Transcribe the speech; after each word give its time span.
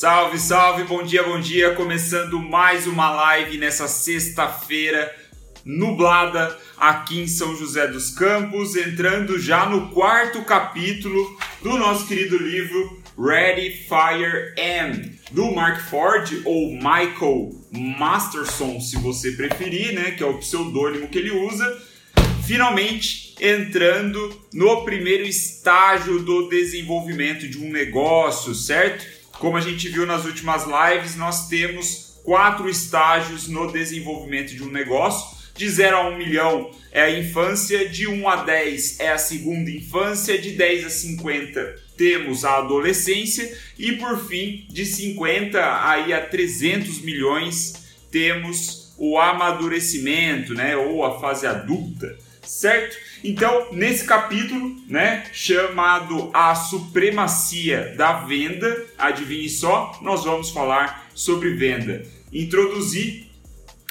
Salve, 0.00 0.38
salve, 0.38 0.84
bom 0.84 1.02
dia, 1.02 1.22
bom 1.22 1.38
dia. 1.38 1.74
Começando 1.74 2.38
mais 2.38 2.86
uma 2.86 3.10
live 3.10 3.58
nessa 3.58 3.86
sexta-feira 3.86 5.14
nublada 5.62 6.56
aqui 6.78 7.20
em 7.20 7.26
São 7.26 7.54
José 7.54 7.86
dos 7.86 8.08
Campos, 8.08 8.76
entrando 8.76 9.38
já 9.38 9.66
no 9.66 9.90
quarto 9.90 10.42
capítulo 10.42 11.38
do 11.62 11.76
nosso 11.76 12.06
querido 12.06 12.38
livro 12.38 13.02
Ready 13.18 13.72
Fire 13.72 14.54
M, 14.56 15.18
do 15.32 15.52
Mark 15.52 15.82
Ford 15.90 16.32
ou 16.46 16.72
Michael 16.72 17.50
Masterson, 17.70 18.80
se 18.80 18.96
você 18.96 19.32
preferir, 19.32 19.92
né, 19.92 20.12
que 20.12 20.22
é 20.22 20.26
o 20.26 20.38
pseudônimo 20.38 21.08
que 21.08 21.18
ele 21.18 21.30
usa. 21.30 21.78
Finalmente 22.46 23.34
entrando 23.38 24.34
no 24.50 24.82
primeiro 24.82 25.24
estágio 25.24 26.20
do 26.20 26.48
desenvolvimento 26.48 27.46
de 27.46 27.58
um 27.58 27.70
negócio, 27.70 28.54
certo? 28.54 29.19
Como 29.40 29.56
a 29.56 29.60
gente 29.62 29.88
viu 29.88 30.04
nas 30.04 30.26
últimas 30.26 30.64
lives, 30.66 31.16
nós 31.16 31.48
temos 31.48 32.20
quatro 32.22 32.68
estágios 32.68 33.48
no 33.48 33.72
desenvolvimento 33.72 34.54
de 34.54 34.62
um 34.62 34.70
negócio. 34.70 35.40
De 35.56 35.66
0 35.66 35.96
a 35.96 36.08
1 36.10 36.12
um 36.12 36.18
milhão 36.18 36.70
é 36.92 37.00
a 37.00 37.18
infância, 37.18 37.88
de 37.88 38.06
1 38.06 38.20
um 38.20 38.28
a 38.28 38.44
10 38.44 39.00
é 39.00 39.10
a 39.10 39.16
segunda 39.16 39.70
infância, 39.70 40.38
de 40.38 40.50
10 40.50 40.84
a 40.84 40.90
50 40.90 41.90
temos 41.96 42.46
a 42.46 42.58
adolescência 42.58 43.54
e 43.78 43.92
por 43.92 44.26
fim, 44.26 44.66
de 44.70 44.86
50 44.86 45.86
aí 45.86 46.14
a 46.14 46.20
300 46.20 47.02
milhões 47.02 47.74
temos 48.10 48.94
o 48.96 49.18
amadurecimento, 49.18 50.54
né, 50.54 50.76
ou 50.76 51.04
a 51.04 51.20
fase 51.20 51.46
adulta, 51.46 52.16
certo? 52.50 52.96
Então, 53.22 53.68
nesse 53.72 54.04
capítulo, 54.04 54.76
né, 54.88 55.24
chamado 55.32 56.30
A 56.34 56.54
Supremacia 56.54 57.94
da 57.96 58.24
Venda, 58.24 58.86
adivinhe 58.98 59.48
só, 59.48 59.98
nós 60.02 60.24
vamos 60.24 60.50
falar 60.50 61.08
sobre 61.14 61.50
venda. 61.50 62.02
Introduzir 62.32 63.28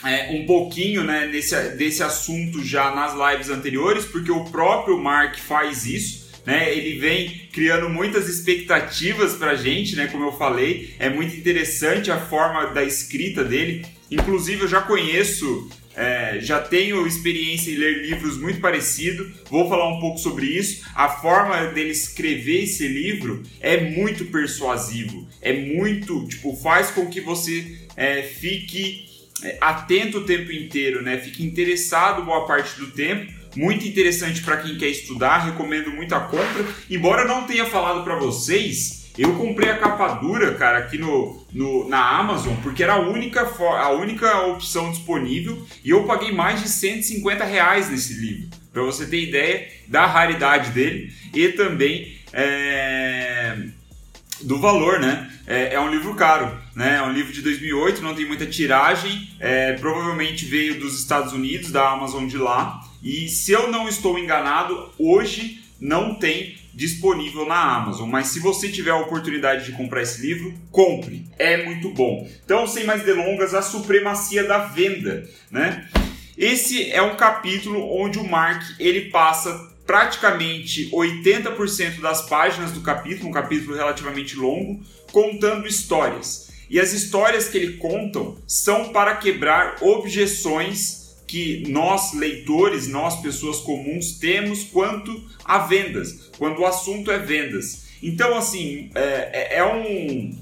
é, 0.04 0.32
um 0.32 0.46
pouquinho 0.46 1.04
né, 1.04 1.28
nesse, 1.28 1.56
desse 1.76 2.04
assunto 2.04 2.64
já 2.64 2.94
nas 2.94 3.14
lives 3.14 3.50
anteriores, 3.50 4.06
porque 4.06 4.32
o 4.32 4.46
próprio 4.46 4.98
Mark 4.98 5.38
faz 5.38 5.86
isso. 5.86 6.28
Né, 6.46 6.76
ele 6.76 6.98
vem 7.00 7.48
criando 7.54 7.90
muitas 7.90 8.28
expectativas 8.28 9.36
para 9.36 9.52
a 9.52 9.56
gente, 9.56 9.96
né, 9.96 10.08
como 10.08 10.26
eu 10.26 10.32
falei, 10.32 10.96
é 10.98 11.08
muito 11.08 11.36
interessante 11.36 12.10
a 12.10 12.20
forma 12.20 12.68
da 12.68 12.84
escrita 12.84 13.44
dele. 13.44 13.86
Inclusive, 14.10 14.64
eu 14.64 14.68
já 14.68 14.82
conheço 14.82 15.70
é, 16.00 16.40
já 16.40 16.62
tenho 16.62 17.06
experiência 17.06 17.72
em 17.72 17.76
ler 17.76 18.06
livros 18.06 18.38
muito 18.38 18.62
parecidos, 18.62 19.28
vou 19.50 19.68
falar 19.68 19.90
um 19.90 20.00
pouco 20.00 20.18
sobre 20.18 20.46
isso. 20.46 20.86
A 20.96 21.10
forma 21.10 21.68
dele 21.74 21.90
escrever 21.90 22.64
esse 22.64 22.88
livro 22.88 23.44
é 23.60 23.82
muito 23.92 24.24
persuasivo, 24.26 25.28
é 25.42 25.52
muito, 25.52 26.26
tipo, 26.26 26.56
faz 26.56 26.90
com 26.90 27.08
que 27.08 27.20
você 27.20 27.80
é, 27.98 28.24
fique 28.24 29.10
é, 29.44 29.58
atento 29.60 30.20
o 30.20 30.26
tempo 30.26 30.54
inteiro, 30.54 31.02
né? 31.02 31.18
Fique 31.18 31.44
interessado 31.44 32.24
boa 32.24 32.48
parte 32.48 32.80
do 32.80 32.92
tempo. 32.92 33.38
Muito 33.58 33.86
interessante 33.86 34.42
para 34.42 34.58
quem 34.58 34.78
quer 34.78 34.88
estudar, 34.88 35.40
recomendo 35.40 35.92
muito 35.92 36.16
a 36.16 36.22
compra. 36.22 36.66
Embora 36.90 37.24
eu 37.24 37.28
não 37.28 37.46
tenha 37.46 37.66
falado 37.66 38.06
para 38.06 38.16
vocês, 38.16 38.99
eu 39.18 39.36
comprei 39.36 39.70
a 39.70 39.78
capa 39.78 40.16
dura, 40.16 40.54
cara, 40.56 40.80
aqui 40.80 40.98
no, 40.98 41.46
no, 41.52 41.88
na 41.90 42.18
Amazon, 42.20 42.56
porque 42.64 42.84
era 42.84 42.94
a 42.94 43.00
única, 43.00 43.42
a 43.42 43.90
única 43.92 44.42
opção 44.48 44.92
disponível 44.92 45.66
e 45.84 45.90
eu 45.90 46.04
paguei 46.04 46.32
mais 46.32 46.62
de 46.62 46.70
150 46.70 47.44
reais 47.44 47.90
nesse 47.90 48.14
livro. 48.14 48.50
Para 48.72 48.84
você 48.84 49.06
ter 49.06 49.22
ideia 49.28 49.68
da 49.88 50.06
raridade 50.06 50.72
dele 50.72 51.12
e 51.34 51.50
também 51.50 52.18
é, 52.32 53.58
do 54.42 54.60
valor, 54.60 55.00
né? 55.00 55.30
É, 55.48 55.74
é, 55.74 55.80
um 55.80 55.90
livro 55.90 56.14
caro, 56.16 56.56
né? 56.76 56.98
É 56.98 57.02
um 57.02 57.12
livro 57.12 57.34
de 57.34 57.42
2008, 57.42 58.02
não 58.02 58.14
tem 58.14 58.26
muita 58.26 58.46
tiragem, 58.46 59.30
é, 59.40 59.74
provavelmente 59.74 60.46
veio 60.46 60.80
dos 60.80 61.00
Estados 61.00 61.34
Unidos, 61.34 61.72
da 61.72 61.90
Amazon 61.90 62.28
de 62.28 62.38
lá. 62.38 62.80
E 63.02 63.28
se 63.28 63.52
eu 63.52 63.72
não 63.72 63.88
estou 63.88 64.20
enganado, 64.20 64.92
hoje 64.98 65.60
não 65.80 66.16
tem 66.16 66.58
disponível 66.74 67.46
na 67.46 67.78
Amazon. 67.78 68.10
Mas 68.10 68.28
se 68.28 68.40
você 68.40 68.70
tiver 68.70 68.92
a 68.92 68.98
oportunidade 68.98 69.66
de 69.66 69.72
comprar 69.72 70.02
esse 70.02 70.22
livro, 70.22 70.54
compre. 70.72 71.26
É 71.38 71.64
muito 71.66 71.90
bom. 71.92 72.28
Então, 72.44 72.68
sem 72.68 72.84
mais 72.84 73.04
delongas, 73.04 73.54
a 73.54 73.62
supremacia 73.62 74.44
da 74.44 74.60
venda, 74.60 75.28
né? 75.52 75.88
Esse 76.38 76.90
é 76.92 77.02
um 77.02 77.18
capítulo 77.18 77.86
onde 78.02 78.18
o 78.18 78.24
Mark 78.24 78.64
ele 78.80 79.10
passa 79.10 79.70
praticamente 79.86 80.90
80% 80.92 82.00
das 82.00 82.22
páginas 82.30 82.72
do 82.72 82.82
capítulo, 82.82 83.30
um 83.30 83.34
capítulo 83.34 83.76
relativamente 83.76 84.36
longo, 84.36 84.80
contando 85.12 85.68
histórias. 85.68 86.50
E 86.70 86.80
as 86.80 86.94
histórias 86.94 87.50
que 87.50 87.58
ele 87.58 87.78
contam 87.78 88.38
são 88.48 88.90
para 88.90 89.16
quebrar 89.16 89.78
objeções 89.82 91.09
que 91.30 91.64
nós, 91.70 92.12
leitores, 92.16 92.88
nós, 92.88 93.22
pessoas 93.22 93.60
comuns, 93.60 94.14
temos 94.14 94.64
quanto 94.64 95.24
a 95.46 95.60
vendas, 95.60 96.32
quando 96.40 96.62
o 96.62 96.66
assunto 96.66 97.12
é 97.12 97.20
vendas. 97.20 97.86
Então, 98.02 98.36
assim, 98.36 98.90
é, 98.96 99.30
é, 99.32 99.58
é 99.58 99.64
um. 99.64 100.36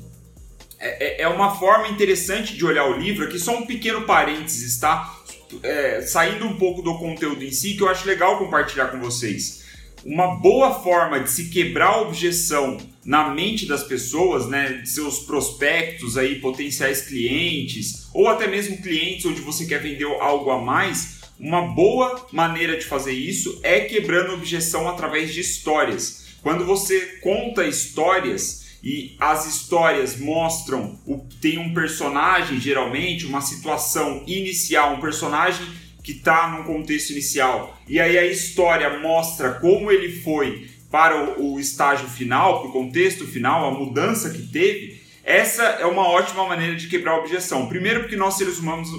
É, 0.79 1.05
é, 1.05 1.21
é 1.23 1.27
uma 1.27 1.57
forma 1.57 1.89
interessante 1.89 2.55
de 2.55 2.65
olhar 2.65 2.85
o 2.85 2.97
livro. 2.97 3.25
Aqui, 3.25 3.37
só 3.37 3.57
um 3.57 3.65
pequeno 3.65 4.03
parênteses, 4.03 4.79
tá? 4.79 5.13
É, 5.61 6.01
saindo 6.01 6.45
um 6.45 6.55
pouco 6.55 6.81
do 6.81 6.97
conteúdo 6.97 7.43
em 7.43 7.51
si, 7.51 7.73
que 7.73 7.83
eu 7.83 7.89
acho 7.89 8.07
legal 8.07 8.37
compartilhar 8.37 8.87
com 8.87 8.99
vocês. 8.99 9.65
Uma 10.05 10.35
boa 10.35 10.79
forma 10.81 11.19
de 11.19 11.29
se 11.29 11.49
quebrar 11.49 11.87
a 11.87 12.01
objeção 12.01 12.77
na 13.03 13.29
mente 13.29 13.65
das 13.65 13.83
pessoas, 13.83 14.47
né, 14.47 14.81
seus 14.85 15.19
prospectos 15.19 16.17
aí, 16.17 16.39
potenciais 16.39 17.01
clientes, 17.01 18.07
ou 18.13 18.27
até 18.27 18.47
mesmo 18.47 18.81
clientes 18.81 19.25
onde 19.25 19.41
você 19.41 19.65
quer 19.65 19.81
vender 19.81 20.05
algo 20.05 20.51
a 20.51 20.61
mais, 20.61 21.17
uma 21.39 21.61
boa 21.61 22.27
maneira 22.31 22.77
de 22.77 22.85
fazer 22.85 23.13
isso 23.13 23.59
é 23.63 23.81
quebrando 23.81 24.33
objeção 24.33 24.87
através 24.87 25.33
de 25.33 25.39
histórias. 25.39 26.25
Quando 26.41 26.65
você 26.65 27.19
conta 27.21 27.65
histórias 27.65 28.67
e 28.83 29.15
as 29.19 29.45
histórias 29.45 30.17
mostram, 30.17 30.99
tem 31.41 31.57
um 31.57 31.73
personagem 31.73 32.59
geralmente, 32.59 33.25
uma 33.25 33.41
situação 33.41 34.23
inicial, 34.25 34.95
um 34.95 35.01
personagem 35.01 35.65
que 36.07 36.13
está 36.13 36.47
num 36.47 36.63
contexto 36.63 37.09
inicial, 37.09 37.77
e 37.85 37.99
aí 37.99 38.17
a 38.17 38.25
história 38.25 38.97
mostra 38.97 39.55
como 39.55 39.91
ele 39.91 40.21
foi 40.21 40.69
para 40.89 41.37
o, 41.37 41.59
estágio 41.59 42.07
final, 42.07 42.61
para 42.61 42.69
o 42.69 42.71
contexto 42.71 43.27
final, 43.27 43.67
a 43.67 43.77
mudança 43.77 44.29
que 44.29 44.43
teve, 44.43 45.01
essa 45.21 45.63
é 45.63 45.85
uma 45.85 46.07
ótima 46.07 46.47
maneira 46.47 46.77
de 46.77 46.87
quebrar 46.87 47.11
a 47.11 47.19
objeção. 47.19 47.67
Primeiro 47.67 47.99
porque 47.99 48.15
nós 48.15 48.35
seres 48.35 48.57
humanos, 48.57 48.89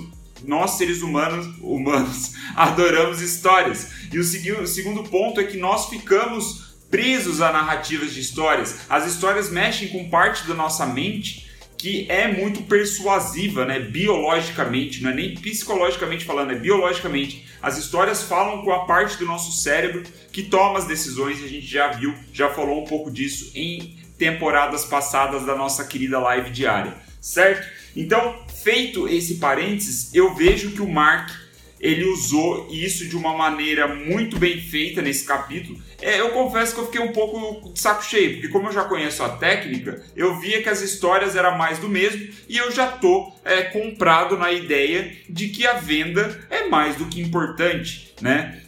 nós 0.45 0.73
seres 0.73 1.01
humanos, 1.01 1.47
humanos 1.63 2.35
adoramos 2.55 3.23
histórias. 3.23 3.91
E 4.13 4.19
o 4.19 4.23
segundo, 4.23 4.65
o 4.65 4.67
segundo 4.67 5.03
ponto 5.05 5.41
é 5.41 5.45
que 5.45 5.57
nós 5.57 5.89
ficamos 5.89 6.77
presos 6.91 7.41
a 7.41 7.51
narrativas 7.51 8.13
de 8.13 8.21
histórias. 8.21 8.81
As 8.87 9.07
histórias 9.07 9.49
mexem 9.49 9.89
com 9.89 10.11
parte 10.11 10.47
da 10.47 10.53
nossa 10.53 10.85
mente 10.85 11.48
que 11.79 12.07
é 12.11 12.27
muito 12.27 12.65
persuasiva, 12.65 13.65
né? 13.65 13.79
Biologicamente, 13.79 15.01
não 15.01 15.11
é 15.11 15.15
nem 15.15 15.35
psicologicamente 15.35 16.25
falando, 16.25 16.51
é 16.51 16.57
biologicamente. 16.57 17.47
As 17.63 17.79
histórias 17.79 18.25
falam 18.25 18.63
com 18.63 18.73
a 18.73 18.85
parte 18.85 19.17
do 19.17 19.25
nosso 19.25 19.63
cérebro 19.63 20.03
que 20.33 20.43
toma 20.43 20.79
as 20.79 20.87
decisões 20.87 21.41
e 21.41 21.45
a 21.45 21.49
gente 21.49 21.67
já 21.67 21.89
viu, 21.89 22.13
já 22.33 22.51
falou 22.51 22.83
um 22.83 22.85
pouco 22.85 23.11
disso 23.11 23.53
em 23.55 23.97
temporadas 24.19 24.85
passadas 24.85 25.47
da 25.47 25.55
nossa 25.55 25.85
querida 25.85 26.19
live 26.19 26.51
diária, 26.51 26.95
certo? 27.21 27.69
Então, 27.97 28.45
feito 28.63 29.09
esse 29.09 29.37
parênteses, 29.37 30.13
eu 30.13 30.35
vejo 30.35 30.73
que 30.73 30.83
o 30.83 30.89
Mark 30.89 31.31
ele 31.81 32.05
usou 32.05 32.69
isso 32.71 33.09
de 33.09 33.17
uma 33.17 33.37
maneira 33.37 33.87
muito 33.87 34.39
bem 34.39 34.61
feita 34.61 35.01
nesse 35.01 35.25
capítulo. 35.25 35.79
É, 36.01 36.21
eu 36.21 36.31
confesso 36.31 36.75
que 36.75 36.81
eu 36.81 36.87
fiquei 36.87 37.01
um 37.01 37.13
pouco 37.13 37.73
de 37.73 37.81
saco 37.81 38.05
cheio, 38.05 38.35
porque 38.35 38.49
como 38.49 38.69
eu 38.69 38.73
já 38.73 38.85
conheço 38.85 39.23
a 39.23 39.31
técnica, 39.31 40.03
eu 40.17 40.39
via 40.39 40.63
que 40.63 40.69
as 40.69 40.81
histórias 40.81 41.37
eram 41.37 41.57
mais 41.57 41.79
do 41.79 41.89
mesmo 41.89 42.29
e 42.49 42.57
eu 42.57 42.71
já 42.71 42.87
tô 42.87 43.33
é, 43.45 43.63
comprado 43.63 44.37
na 44.37 44.53
ideia 44.53 45.13
de 45.29 45.49
que 45.49 45.67
a 45.67 45.75
venda 45.75 46.47
é 46.51 46.69
mais 46.69 46.97
do 46.97 47.07
que 47.07 47.21
importante, 47.21 48.15
né? 48.21 48.63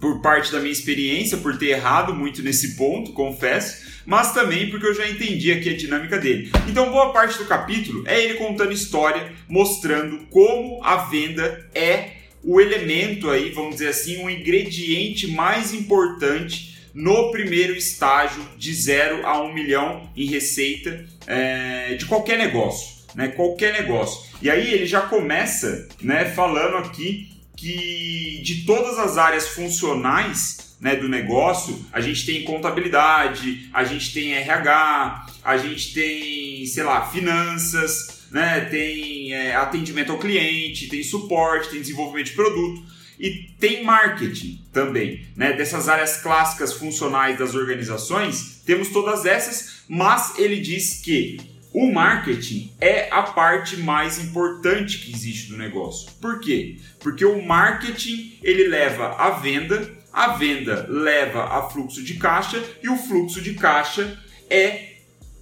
Por 0.00 0.20
parte 0.20 0.50
da 0.50 0.58
minha 0.58 0.72
experiência, 0.72 1.38
por 1.38 1.56
ter 1.56 1.68
errado 1.68 2.14
muito 2.14 2.42
nesse 2.42 2.76
ponto, 2.76 3.12
confesso, 3.12 4.02
mas 4.04 4.32
também 4.32 4.68
porque 4.68 4.86
eu 4.86 4.94
já 4.94 5.08
entendi 5.08 5.52
aqui 5.52 5.70
a 5.70 5.76
dinâmica 5.76 6.18
dele. 6.18 6.50
Então, 6.68 6.90
boa 6.90 7.12
parte 7.12 7.38
do 7.38 7.44
capítulo 7.44 8.02
é 8.06 8.20
ele 8.20 8.34
contando 8.34 8.72
história, 8.72 9.32
mostrando 9.48 10.26
como 10.28 10.82
a 10.82 10.96
venda 10.96 11.70
é 11.72 12.21
o 12.42 12.60
elemento 12.60 13.30
aí, 13.30 13.50
vamos 13.50 13.74
dizer 13.74 13.88
assim, 13.88 14.24
o 14.24 14.30
ingrediente 14.30 15.28
mais 15.28 15.72
importante 15.72 16.72
no 16.94 17.30
primeiro 17.30 17.74
estágio 17.74 18.42
de 18.56 18.74
0 18.74 19.26
a 19.26 19.40
1 19.42 19.46
um 19.46 19.54
milhão 19.54 20.10
em 20.16 20.26
receita 20.26 21.04
é, 21.26 21.94
de 21.94 22.04
qualquer 22.06 22.38
negócio, 22.38 23.04
né? 23.14 23.28
Qualquer 23.28 23.72
negócio. 23.72 24.30
E 24.42 24.50
aí 24.50 24.72
ele 24.72 24.86
já 24.86 25.02
começa, 25.02 25.88
né, 26.02 26.24
falando 26.26 26.76
aqui 26.78 27.30
que 27.56 28.40
de 28.42 28.64
todas 28.64 28.98
as 28.98 29.16
áreas 29.16 29.48
funcionais 29.48 30.76
né, 30.80 30.96
do 30.96 31.08
negócio, 31.08 31.78
a 31.92 32.00
gente 32.00 32.26
tem 32.26 32.42
contabilidade, 32.42 33.70
a 33.72 33.84
gente 33.84 34.12
tem 34.12 34.34
RH, 34.34 35.26
a 35.44 35.56
gente 35.56 35.94
tem, 35.94 36.66
sei 36.66 36.82
lá, 36.82 37.06
finanças, 37.06 38.24
né, 38.32 38.62
tem 38.68 39.21
é, 39.32 39.54
atendimento 39.54 40.12
ao 40.12 40.18
cliente, 40.18 40.88
tem 40.88 41.02
suporte, 41.02 41.70
tem 41.70 41.80
desenvolvimento 41.80 42.26
de 42.26 42.32
produto 42.32 42.82
e 43.18 43.50
tem 43.58 43.84
marketing 43.84 44.64
também, 44.72 45.26
né? 45.36 45.52
Dessas 45.52 45.88
áreas 45.88 46.16
clássicas 46.16 46.72
funcionais 46.72 47.38
das 47.38 47.54
organizações, 47.54 48.62
temos 48.66 48.88
todas 48.88 49.24
essas, 49.24 49.84
mas 49.88 50.38
ele 50.38 50.60
diz 50.60 51.00
que 51.02 51.38
o 51.72 51.90
marketing 51.90 52.72
é 52.80 53.08
a 53.10 53.22
parte 53.22 53.76
mais 53.78 54.18
importante 54.18 54.98
que 54.98 55.12
existe 55.12 55.48
do 55.48 55.56
negócio. 55.56 56.10
Por 56.20 56.40
quê? 56.40 56.76
Porque 57.00 57.24
o 57.24 57.42
marketing 57.42 58.38
ele 58.42 58.66
leva 58.68 59.14
a 59.16 59.30
venda, 59.30 59.90
a 60.12 60.34
venda 60.36 60.86
leva 60.88 61.44
a 61.44 61.70
fluxo 61.70 62.02
de 62.02 62.14
caixa 62.14 62.62
e 62.82 62.88
o 62.88 62.96
fluxo 62.96 63.40
de 63.40 63.54
caixa 63.54 64.18
é 64.50 64.96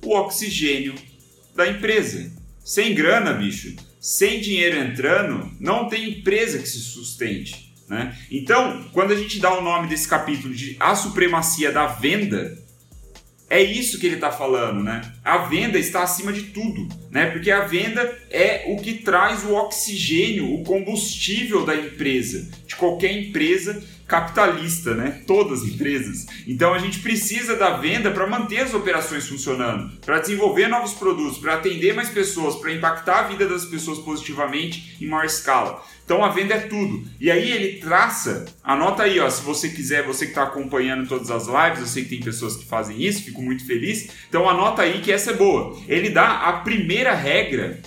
o 0.04 0.14
oxigênio 0.14 0.94
da 1.54 1.66
empresa. 1.66 2.31
Sem 2.70 2.94
grana, 2.94 3.32
bicho, 3.32 3.75
sem 3.99 4.40
dinheiro 4.40 4.78
entrando, 4.78 5.50
não 5.58 5.88
tem 5.88 6.08
empresa 6.08 6.56
que 6.56 6.69
se 6.69 6.78
sustente. 6.78 7.75
Né? 7.88 8.17
Então, 8.31 8.88
quando 8.93 9.12
a 9.12 9.17
gente 9.17 9.40
dá 9.40 9.58
o 9.58 9.61
nome 9.61 9.88
desse 9.88 10.06
capítulo 10.06 10.55
de 10.55 10.76
A 10.78 10.94
Supremacia 10.94 11.72
da 11.72 11.88
Venda, 11.88 12.56
é 13.49 13.61
isso 13.61 13.99
que 13.99 14.06
ele 14.06 14.14
está 14.14 14.31
falando, 14.31 14.84
né? 14.84 15.02
A 15.25 15.38
venda 15.38 15.76
está 15.81 16.05
acima 16.05 16.32
de 16.32 16.43
tudo, 16.43 16.87
né? 17.11 17.26
Porque 17.26 17.50
a 17.50 17.67
venda 17.67 18.17
é 18.31 18.67
o 18.69 18.76
que 18.76 18.99
traz 18.99 19.43
o 19.43 19.55
oxigênio, 19.55 20.55
o 20.55 20.62
combustível 20.62 21.66
da 21.66 21.75
empresa, 21.75 22.49
de 22.69 22.76
qualquer 22.76 23.11
empresa 23.11 23.82
capitalista, 24.11 24.93
né? 24.93 25.23
Todas 25.25 25.62
as 25.62 25.69
empresas. 25.69 26.27
Então 26.45 26.75
a 26.75 26.79
gente 26.79 26.99
precisa 26.99 27.55
da 27.55 27.77
venda 27.77 28.11
para 28.11 28.27
manter 28.27 28.59
as 28.59 28.75
operações 28.75 29.29
funcionando, 29.29 29.97
para 30.01 30.19
desenvolver 30.19 30.67
novos 30.67 30.93
produtos, 30.93 31.39
para 31.39 31.55
atender 31.55 31.95
mais 31.95 32.11
pessoas, 32.11 32.57
para 32.57 32.73
impactar 32.73 33.21
a 33.21 33.29
vida 33.29 33.49
das 33.49 33.65
pessoas 33.65 34.01
positivamente 34.01 34.97
em 35.01 35.07
maior 35.07 35.25
escala. 35.25 35.81
Então 36.05 36.25
a 36.25 36.29
venda 36.29 36.55
é 36.55 36.59
tudo. 36.59 37.09
E 37.21 37.31
aí 37.31 37.53
ele 37.53 37.79
traça, 37.79 38.47
anota 38.65 39.05
aí, 39.05 39.21
ó, 39.21 39.31
se 39.31 39.43
você 39.43 39.69
quiser, 39.69 40.05
você 40.05 40.25
que 40.25 40.33
está 40.33 40.43
acompanhando 40.43 41.09
todas 41.09 41.31
as 41.31 41.47
lives, 41.47 41.79
eu 41.79 41.87
sei 41.87 42.03
que 42.03 42.11
tem 42.11 42.21
pessoas 42.21 42.57
que 42.57 42.67
fazem 42.67 43.01
isso, 43.01 43.23
fico 43.23 43.41
muito 43.41 43.65
feliz. 43.65 44.09
Então 44.29 44.51
anota 44.51 44.83
aí 44.83 45.01
que 45.01 45.12
essa 45.12 45.31
é 45.31 45.35
boa. 45.35 45.81
Ele 45.87 46.11
dá 46.11 46.49
a 46.49 46.53
primeira 46.55 47.15
regra 47.15 47.81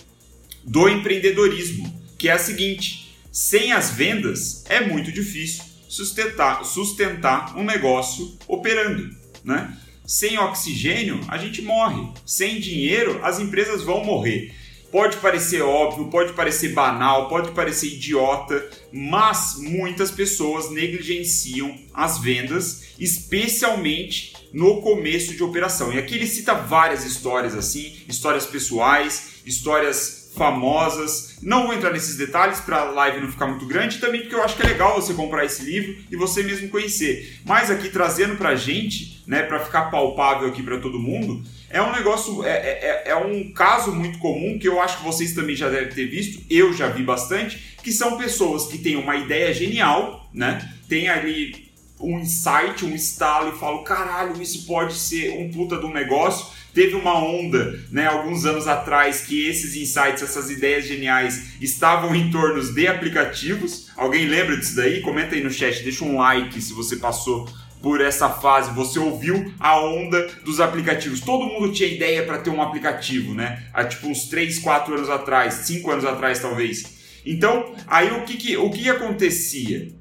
do 0.63 0.87
empreendedorismo, 0.87 2.01
que 2.17 2.29
é 2.29 2.31
a 2.31 2.39
seguinte: 2.39 3.13
sem 3.29 3.73
as 3.73 3.91
vendas 3.91 4.63
é 4.69 4.79
muito 4.79 5.11
difícil 5.11 5.72
sustentar, 5.93 6.65
sustentar 6.65 7.55
um 7.55 7.63
negócio 7.63 8.35
operando, 8.47 9.15
né? 9.43 9.77
Sem 10.05 10.39
oxigênio, 10.39 11.21
a 11.27 11.37
gente 11.37 11.61
morre. 11.61 12.09
Sem 12.25 12.59
dinheiro, 12.59 13.19
as 13.23 13.39
empresas 13.39 13.83
vão 13.83 14.03
morrer. 14.03 14.53
Pode 14.91 15.17
parecer 15.17 15.61
óbvio, 15.61 16.07
pode 16.07 16.33
parecer 16.33 16.73
banal, 16.73 17.29
pode 17.29 17.51
parecer 17.51 17.87
idiota, 17.87 18.69
mas 18.91 19.55
muitas 19.59 20.11
pessoas 20.11 20.71
negligenciam 20.71 21.75
as 21.93 22.19
vendas, 22.19 22.93
especialmente 22.99 24.33
no 24.51 24.81
começo 24.81 25.35
de 25.35 25.43
operação. 25.43 25.93
E 25.93 25.99
aqui 25.99 26.15
ele 26.15 26.27
cita 26.27 26.53
várias 26.53 27.05
histórias 27.05 27.55
assim, 27.55 27.95
histórias 28.07 28.45
pessoais, 28.45 29.41
histórias 29.45 30.22
famosas. 30.35 31.37
Não 31.41 31.67
vou 31.67 31.73
entrar 31.73 31.91
nesses 31.91 32.17
detalhes 32.17 32.59
para 32.59 32.81
a 32.81 32.91
live 32.91 33.21
não 33.21 33.31
ficar 33.31 33.47
muito 33.47 33.65
grande, 33.65 33.99
também 33.99 34.21
porque 34.21 34.35
eu 34.35 34.43
acho 34.43 34.55
que 34.55 34.63
é 34.63 34.67
legal 34.67 34.95
você 34.95 35.13
comprar 35.13 35.45
esse 35.45 35.63
livro 35.63 35.95
e 36.11 36.15
você 36.15 36.43
mesmo 36.43 36.69
conhecer. 36.69 37.39
Mas 37.45 37.69
aqui 37.69 37.89
trazendo 37.89 38.35
para 38.35 38.49
a 38.49 38.55
gente, 38.55 39.23
né, 39.27 39.43
para 39.43 39.59
ficar 39.59 39.91
palpável 39.91 40.47
aqui 40.47 40.61
para 40.61 40.79
todo 40.79 40.99
mundo, 40.99 41.43
é 41.69 41.81
um 41.81 41.91
negócio, 41.91 42.43
é, 42.43 42.51
é, 42.51 43.03
é, 43.05 43.09
é 43.11 43.15
um 43.15 43.51
caso 43.51 43.91
muito 43.91 44.19
comum 44.19 44.59
que 44.59 44.67
eu 44.67 44.81
acho 44.81 44.97
que 44.97 45.03
vocês 45.03 45.33
também 45.33 45.55
já 45.55 45.69
devem 45.69 45.93
ter 45.93 46.05
visto, 46.05 46.43
eu 46.49 46.73
já 46.73 46.87
vi 46.87 47.03
bastante, 47.03 47.77
que 47.81 47.91
são 47.91 48.17
pessoas 48.17 48.67
que 48.67 48.77
têm 48.77 48.95
uma 48.95 49.15
ideia 49.15 49.53
genial, 49.53 50.29
né? 50.33 50.71
Tem 50.87 51.09
ali 51.09 51.71
um 51.99 52.19
insight, 52.19 52.85
um 52.85 52.93
estalo 52.93 53.55
e 53.55 53.59
falam, 53.59 53.83
caralho, 53.83 54.41
isso 54.41 54.65
pode 54.65 54.93
ser 54.93 55.31
um 55.31 55.49
puta 55.49 55.77
de 55.77 55.85
um 55.85 55.93
negócio. 55.93 56.47
Teve 56.73 56.95
uma 56.95 57.23
onda, 57.23 57.79
né, 57.91 58.07
alguns 58.07 58.45
anos 58.45 58.67
atrás, 58.67 59.21
que 59.21 59.47
esses 59.47 59.75
insights, 59.75 60.23
essas 60.23 60.49
ideias 60.49 60.87
geniais 60.87 61.53
estavam 61.61 62.15
em 62.15 62.31
torno 62.31 62.63
de 62.63 62.87
aplicativos. 62.87 63.91
Alguém 63.95 64.25
lembra 64.25 64.57
disso 64.57 64.75
daí? 64.75 65.01
Comenta 65.01 65.35
aí 65.35 65.43
no 65.43 65.51
chat, 65.51 65.83
deixa 65.83 66.03
um 66.03 66.17
like 66.17 66.59
se 66.59 66.73
você 66.73 66.95
passou 66.95 67.47
por 67.83 67.99
essa 67.99 68.29
fase, 68.29 68.71
você 68.71 68.97
ouviu 68.97 69.53
a 69.59 69.77
onda 69.77 70.27
dos 70.45 70.61
aplicativos. 70.61 71.19
Todo 71.19 71.45
mundo 71.45 71.73
tinha 71.73 71.89
ideia 71.89 72.23
para 72.23 72.37
ter 72.37 72.49
um 72.49 72.61
aplicativo, 72.61 73.35
né? 73.35 73.61
Há 73.73 73.83
tipo 73.83 74.07
uns 74.07 74.29
3, 74.29 74.59
4 74.59 74.95
anos 74.95 75.09
atrás, 75.09 75.53
5 75.65 75.91
anos 75.91 76.05
atrás 76.05 76.39
talvez. 76.39 77.21
Então, 77.25 77.75
aí 77.85 78.09
o 78.11 78.23
que, 78.23 78.37
que 78.37 78.57
o 78.57 78.69
que 78.69 78.89
acontecia? 78.89 79.93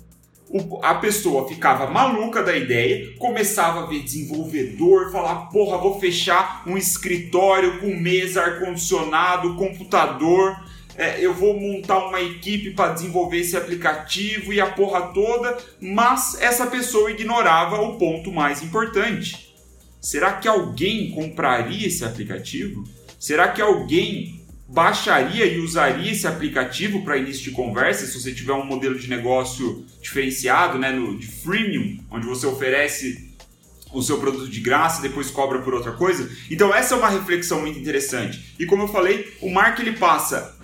A 0.83 0.95
pessoa 0.97 1.49
ficava 1.49 1.87
maluca 1.87 2.43
da 2.43 2.57
ideia, 2.57 3.15
começava 3.19 3.83
a 3.83 3.87
ver 3.87 4.01
desenvolvedor, 4.01 5.11
falar: 5.11 5.49
porra, 5.51 5.79
vou 5.79 5.99
fechar 5.99 6.63
um 6.67 6.77
escritório 6.77 7.81
com 7.81 7.95
mesa, 7.95 8.43
ar-condicionado, 8.43 9.57
computador 9.57 10.57
é, 10.95 11.25
eu 11.25 11.33
vou 11.33 11.59
montar 11.59 12.07
uma 12.07 12.21
equipe 12.21 12.71
para 12.73 12.93
desenvolver 12.93 13.39
esse 13.39 13.57
aplicativo 13.57 14.53
e 14.53 14.61
a 14.61 14.71
porra 14.71 15.13
toda, 15.13 15.57
mas 15.81 16.41
essa 16.41 16.67
pessoa 16.67 17.11
ignorava 17.11 17.81
o 17.81 17.97
ponto 17.97 18.31
mais 18.31 18.63
importante. 18.63 19.55
Será 20.01 20.35
que 20.35 20.49
alguém 20.49 21.13
compraria 21.13 21.87
esse 21.87 22.05
aplicativo? 22.05 22.85
Será 23.19 23.49
que 23.49 23.63
alguém 23.63 24.42
baixaria 24.73 25.45
e 25.45 25.61
usaria 25.61 26.11
esse 26.11 26.27
aplicativo 26.27 27.05
para 27.05 27.19
início 27.19 27.45
de 27.45 27.51
conversa, 27.51 28.07
se 28.07 28.19
você 28.19 28.33
tiver 28.33 28.55
um 28.55 28.65
modelo 28.65 28.99
de 28.99 29.09
negócio 29.09 29.85
diferenciado, 30.01 30.79
né, 30.79 30.91
no, 30.91 31.19
de 31.19 31.27
freemium, 31.27 31.99
onde 32.11 32.27
você 32.27 32.47
oferece 32.47 33.31
o 33.93 34.03
seu 34.03 34.19
produto 34.19 34.49
de 34.49 34.61
graça 34.61 35.01
e 35.01 35.09
depois 35.09 35.31
cobra 35.31 35.59
por 35.59 35.75
outra 35.75 35.93
coisa? 35.93 36.31
Então 36.51 36.75
essa 36.75 36.95
é 36.95 36.99
uma 36.99 37.11
reflexão 37.11 37.61
muito 37.61 37.79
interessante. 37.79 38.55
E 38.59 38.65
como 38.65 38.85
eu 38.85 38.89
falei, 38.89 39.37
o 39.43 39.51
Mark 39.51 39.79
ele 39.79 39.93
passa 39.93 40.57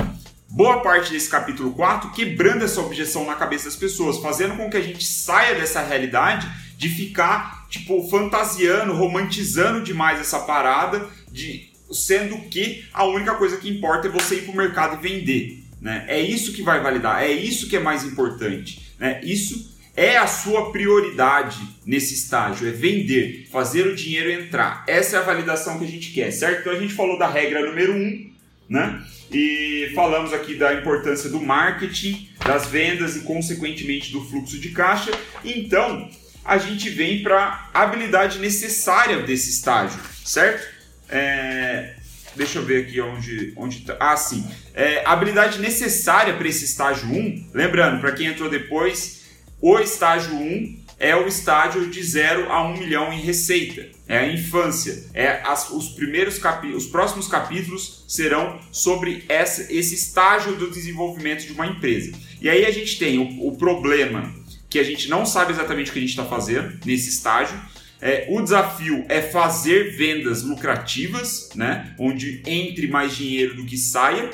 boa 0.49 0.81
parte 0.81 1.13
desse 1.13 1.29
capítulo 1.29 1.73
4 1.73 2.11
quebrando 2.13 2.65
essa 2.65 2.81
objeção 2.81 3.27
na 3.27 3.35
cabeça 3.35 3.67
das 3.67 3.77
pessoas, 3.77 4.17
fazendo 4.17 4.57
com 4.57 4.71
que 4.71 4.79
a 4.79 4.83
gente 4.83 5.05
saia 5.05 5.55
dessa 5.55 5.83
realidade 5.83 6.51
de 6.79 6.89
ficar, 6.89 7.67
tipo, 7.69 8.09
fantasiando, 8.09 8.95
romantizando 8.95 9.83
demais 9.83 10.19
essa 10.19 10.39
parada, 10.39 11.07
de 11.31 11.69
sendo 11.91 12.39
que 12.49 12.85
a 12.93 13.05
única 13.05 13.35
coisa 13.35 13.57
que 13.57 13.69
importa 13.69 14.09
é 14.09 14.11
você 14.11 14.37
ir 14.37 14.43
para 14.43 14.53
o 14.53 14.57
mercado 14.57 14.99
e 14.99 15.09
vender. 15.09 15.65
Né? 15.81 16.05
É 16.09 16.21
isso 16.21 16.53
que 16.53 16.63
vai 16.63 16.81
validar, 16.81 17.23
é 17.23 17.31
isso 17.31 17.69
que 17.69 17.77
é 17.77 17.81
mais 17.81 18.05
importante. 18.05 18.93
Né? 18.99 19.21
Isso 19.23 19.77
é 19.97 20.17
a 20.17 20.27
sua 20.27 20.71
prioridade 20.71 21.59
nesse 21.85 22.15
estágio, 22.15 22.69
é 22.69 22.71
vender, 22.71 23.49
fazer 23.51 23.87
o 23.87 23.97
dinheiro 23.97 24.31
entrar. 24.31 24.85
Essa 24.87 25.17
é 25.17 25.19
a 25.19 25.23
validação 25.23 25.79
que 25.79 25.85
a 25.85 25.89
gente 25.89 26.13
quer, 26.13 26.31
certo? 26.31 26.61
Então 26.61 26.73
a 26.73 26.79
gente 26.79 26.95
falou 26.95 27.19
da 27.19 27.29
regra 27.29 27.67
número 27.67 27.95
1, 27.95 27.97
um, 27.97 28.31
né? 28.69 29.03
E 29.33 29.91
falamos 29.95 30.33
aqui 30.33 30.55
da 30.55 30.73
importância 30.75 31.29
do 31.29 31.41
marketing, 31.41 32.29
das 32.47 32.67
vendas 32.67 33.17
e, 33.17 33.21
consequentemente, 33.21 34.13
do 34.13 34.25
fluxo 34.25 34.59
de 34.59 34.71
caixa. 34.71 35.11
Então, 35.45 36.09
a 36.45 36.57
gente 36.57 36.89
vem 36.89 37.23
para 37.23 37.69
a 37.75 37.83
habilidade 37.83 38.39
necessária 38.39 39.19
desse 39.23 39.51
estágio, 39.51 40.01
certo? 40.25 40.78
É, 41.09 41.95
deixa 42.37 42.59
eu 42.59 42.65
ver 42.65 42.85
aqui 42.85 43.01
onde 43.01 43.53
onde 43.57 43.81
tá. 43.81 43.97
Ah, 43.99 44.17
sim. 44.17 44.47
É, 44.75 45.05
a 45.05 45.13
habilidade 45.13 45.59
necessária 45.59 46.35
para 46.35 46.49
esse 46.49 46.65
estágio 46.65 47.09
1, 47.09 47.51
lembrando, 47.55 48.01
para 48.01 48.13
quem 48.13 48.27
entrou 48.27 48.49
depois, 48.49 49.23
o 49.61 49.79
estágio 49.79 50.35
1 50.35 50.89
é 51.01 51.15
o 51.15 51.29
estágio 51.29 51.89
de 51.89 52.03
0 52.03 52.51
a 52.51 52.67
1 52.67 52.71
um 52.71 52.77
milhão 52.77 53.13
em 53.13 53.21
receita. 53.21 53.87
É 54.09 54.19
a 54.19 54.33
infância. 54.33 55.05
É 55.15 55.41
as, 55.45 55.71
os 55.71 55.91
primeiros 55.91 56.39
capítulos, 56.39 56.85
os 56.85 56.91
próximos 56.91 57.29
capítulos 57.29 58.05
serão 58.09 58.59
sobre 58.73 59.25
essa, 59.29 59.73
esse 59.73 59.95
estágio 59.95 60.57
do 60.57 60.71
desenvolvimento 60.71 61.47
de 61.47 61.53
uma 61.53 61.67
empresa. 61.67 62.13
E 62.41 62.49
aí 62.49 62.65
a 62.65 62.71
gente 62.71 62.99
tem 62.99 63.19
o, 63.19 63.47
o 63.47 63.57
problema 63.57 64.35
que 64.69 64.79
a 64.79 64.85
gente 64.85 65.09
não 65.09 65.25
sabe 65.25 65.53
exatamente 65.53 65.91
o 65.91 65.93
que 65.93 65.99
a 65.99 66.03
gente 66.03 66.11
está 66.11 66.25
fazendo 66.25 66.79
nesse 66.85 67.09
estágio. 67.09 67.59
É, 68.01 68.27
o 68.31 68.41
desafio 68.41 69.05
é 69.09 69.21
fazer 69.21 69.97
vendas 69.97 70.43
lucrativas, 70.43 71.51
né? 71.55 71.95
onde 71.99 72.43
entre 72.47 72.87
mais 72.87 73.17
dinheiro 73.17 73.57
do 73.57 73.65
que 73.65 73.77
saia. 73.77 74.31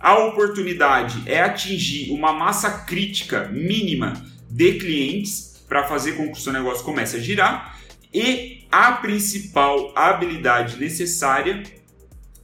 A 0.00 0.18
oportunidade 0.18 1.22
é 1.26 1.40
atingir 1.40 2.10
uma 2.10 2.32
massa 2.32 2.70
crítica 2.70 3.48
mínima 3.48 4.14
de 4.50 4.74
clientes 4.74 5.62
para 5.68 5.86
fazer 5.86 6.12
com 6.12 6.26
que 6.26 6.38
o 6.38 6.42
seu 6.42 6.52
negócio 6.52 6.84
comece 6.84 7.16
a 7.16 7.20
girar. 7.20 7.78
E 8.12 8.66
a 8.70 8.92
principal 8.92 9.92
habilidade 9.96 10.78
necessária 10.78 11.62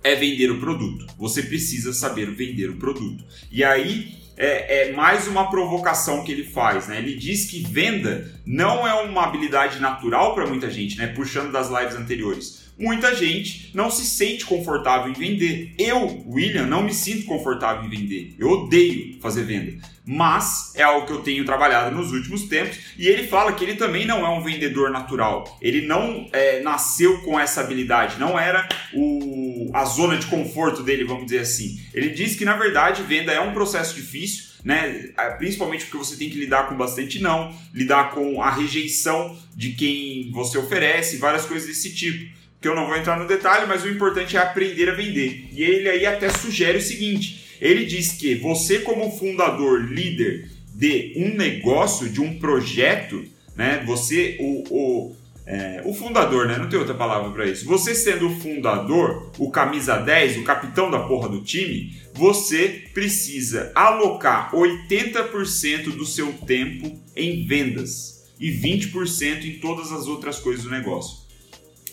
é 0.04 0.14
vender 0.14 0.50
o 0.50 0.60
produto. 0.60 1.06
Você 1.18 1.42
precisa 1.42 1.92
saber 1.92 2.30
vender 2.30 2.70
o 2.70 2.76
produto. 2.76 3.24
E 3.50 3.64
aí 3.64 4.17
é, 4.38 4.90
é, 4.90 4.92
mais 4.92 5.26
uma 5.26 5.50
provocação 5.50 6.24
que 6.24 6.32
ele 6.32 6.44
faz, 6.44 6.86
né? 6.86 6.98
Ele 6.98 7.16
diz 7.16 7.50
que 7.50 7.60
venda 7.60 8.30
não 8.46 8.86
é 8.86 8.94
uma 8.94 9.24
habilidade 9.24 9.80
natural 9.80 10.34
para 10.34 10.46
muita 10.46 10.70
gente, 10.70 10.96
né? 10.96 11.08
Puxando 11.08 11.52
das 11.52 11.68
lives 11.68 11.96
anteriores 11.96 12.68
muita 12.78 13.14
gente 13.14 13.70
não 13.74 13.90
se 13.90 14.06
sente 14.06 14.46
confortável 14.46 15.10
em 15.10 15.14
vender. 15.14 15.74
Eu, 15.76 16.24
William, 16.28 16.66
não 16.66 16.82
me 16.82 16.94
sinto 16.94 17.26
confortável 17.26 17.84
em 17.84 17.90
vender. 17.90 18.34
Eu 18.38 18.50
odeio 18.50 19.18
fazer 19.20 19.42
venda. 19.42 19.72
Mas 20.10 20.72
é 20.74 20.82
algo 20.82 21.06
que 21.06 21.12
eu 21.12 21.20
tenho 21.20 21.44
trabalhado 21.44 21.94
nos 21.94 22.12
últimos 22.12 22.44
tempos. 22.44 22.78
E 22.96 23.06
ele 23.06 23.28
fala 23.28 23.52
que 23.52 23.62
ele 23.62 23.74
também 23.74 24.06
não 24.06 24.24
é 24.24 24.30
um 24.30 24.42
vendedor 24.42 24.88
natural. 24.88 25.58
Ele 25.60 25.86
não 25.86 26.26
é, 26.32 26.62
nasceu 26.62 27.18
com 27.18 27.38
essa 27.38 27.60
habilidade. 27.60 28.18
Não 28.18 28.38
era 28.38 28.66
o, 28.94 29.70
a 29.74 29.84
zona 29.84 30.16
de 30.16 30.24
conforto 30.24 30.82
dele, 30.82 31.04
vamos 31.04 31.26
dizer 31.26 31.40
assim. 31.40 31.78
Ele 31.92 32.08
diz 32.08 32.34
que, 32.34 32.46
na 32.46 32.56
verdade, 32.56 33.02
venda 33.02 33.32
é 33.32 33.40
um 33.40 33.52
processo 33.52 33.94
difícil. 33.94 34.44
Né? 34.64 35.10
Principalmente 35.36 35.84
porque 35.84 35.98
você 35.98 36.16
tem 36.16 36.30
que 36.30 36.38
lidar 36.38 36.70
com 36.70 36.74
bastante 36.74 37.20
não, 37.20 37.54
lidar 37.74 38.12
com 38.12 38.40
a 38.40 38.50
rejeição 38.50 39.38
de 39.54 39.72
quem 39.72 40.30
você 40.32 40.56
oferece, 40.56 41.18
várias 41.18 41.44
coisas 41.44 41.68
desse 41.68 41.94
tipo 41.94 42.38
que 42.60 42.66
eu 42.66 42.74
não 42.74 42.88
vou 42.88 42.96
entrar 42.96 43.16
no 43.16 43.28
detalhe, 43.28 43.66
mas 43.66 43.84
o 43.84 43.88
importante 43.88 44.36
é 44.36 44.40
aprender 44.40 44.88
a 44.88 44.94
vender. 44.94 45.48
E 45.52 45.62
ele 45.62 45.88
aí 45.88 46.04
até 46.04 46.28
sugere 46.28 46.78
o 46.78 46.82
seguinte: 46.82 47.47
ele 47.60 47.84
diz 47.84 48.12
que 48.12 48.34
você, 48.34 48.80
como 48.80 49.10
fundador, 49.10 49.80
líder 49.82 50.50
de 50.74 51.14
um 51.16 51.34
negócio, 51.34 52.08
de 52.08 52.20
um 52.20 52.38
projeto, 52.38 53.24
né? 53.56 53.82
Você, 53.86 54.36
o, 54.38 54.64
o, 54.70 55.16
é, 55.44 55.82
o 55.84 55.92
fundador, 55.92 56.46
né? 56.46 56.56
Não 56.56 56.68
tem 56.68 56.78
outra 56.78 56.94
palavra 56.94 57.30
para 57.30 57.46
isso. 57.46 57.64
Você 57.64 57.94
sendo 57.94 58.28
o 58.28 58.36
fundador, 58.38 59.32
o 59.38 59.50
camisa 59.50 59.96
10, 59.96 60.38
o 60.38 60.44
capitão 60.44 60.90
da 60.90 61.00
porra 61.00 61.28
do 61.28 61.42
time, 61.42 61.96
você 62.14 62.84
precisa 62.94 63.72
alocar 63.74 64.52
80% 64.54 65.96
do 65.96 66.04
seu 66.04 66.32
tempo 66.46 66.96
em 67.16 67.46
vendas 67.46 68.28
e 68.38 68.50
20% 68.52 69.44
em 69.44 69.58
todas 69.58 69.90
as 69.90 70.06
outras 70.06 70.38
coisas 70.38 70.64
do 70.64 70.70
negócio. 70.70 71.26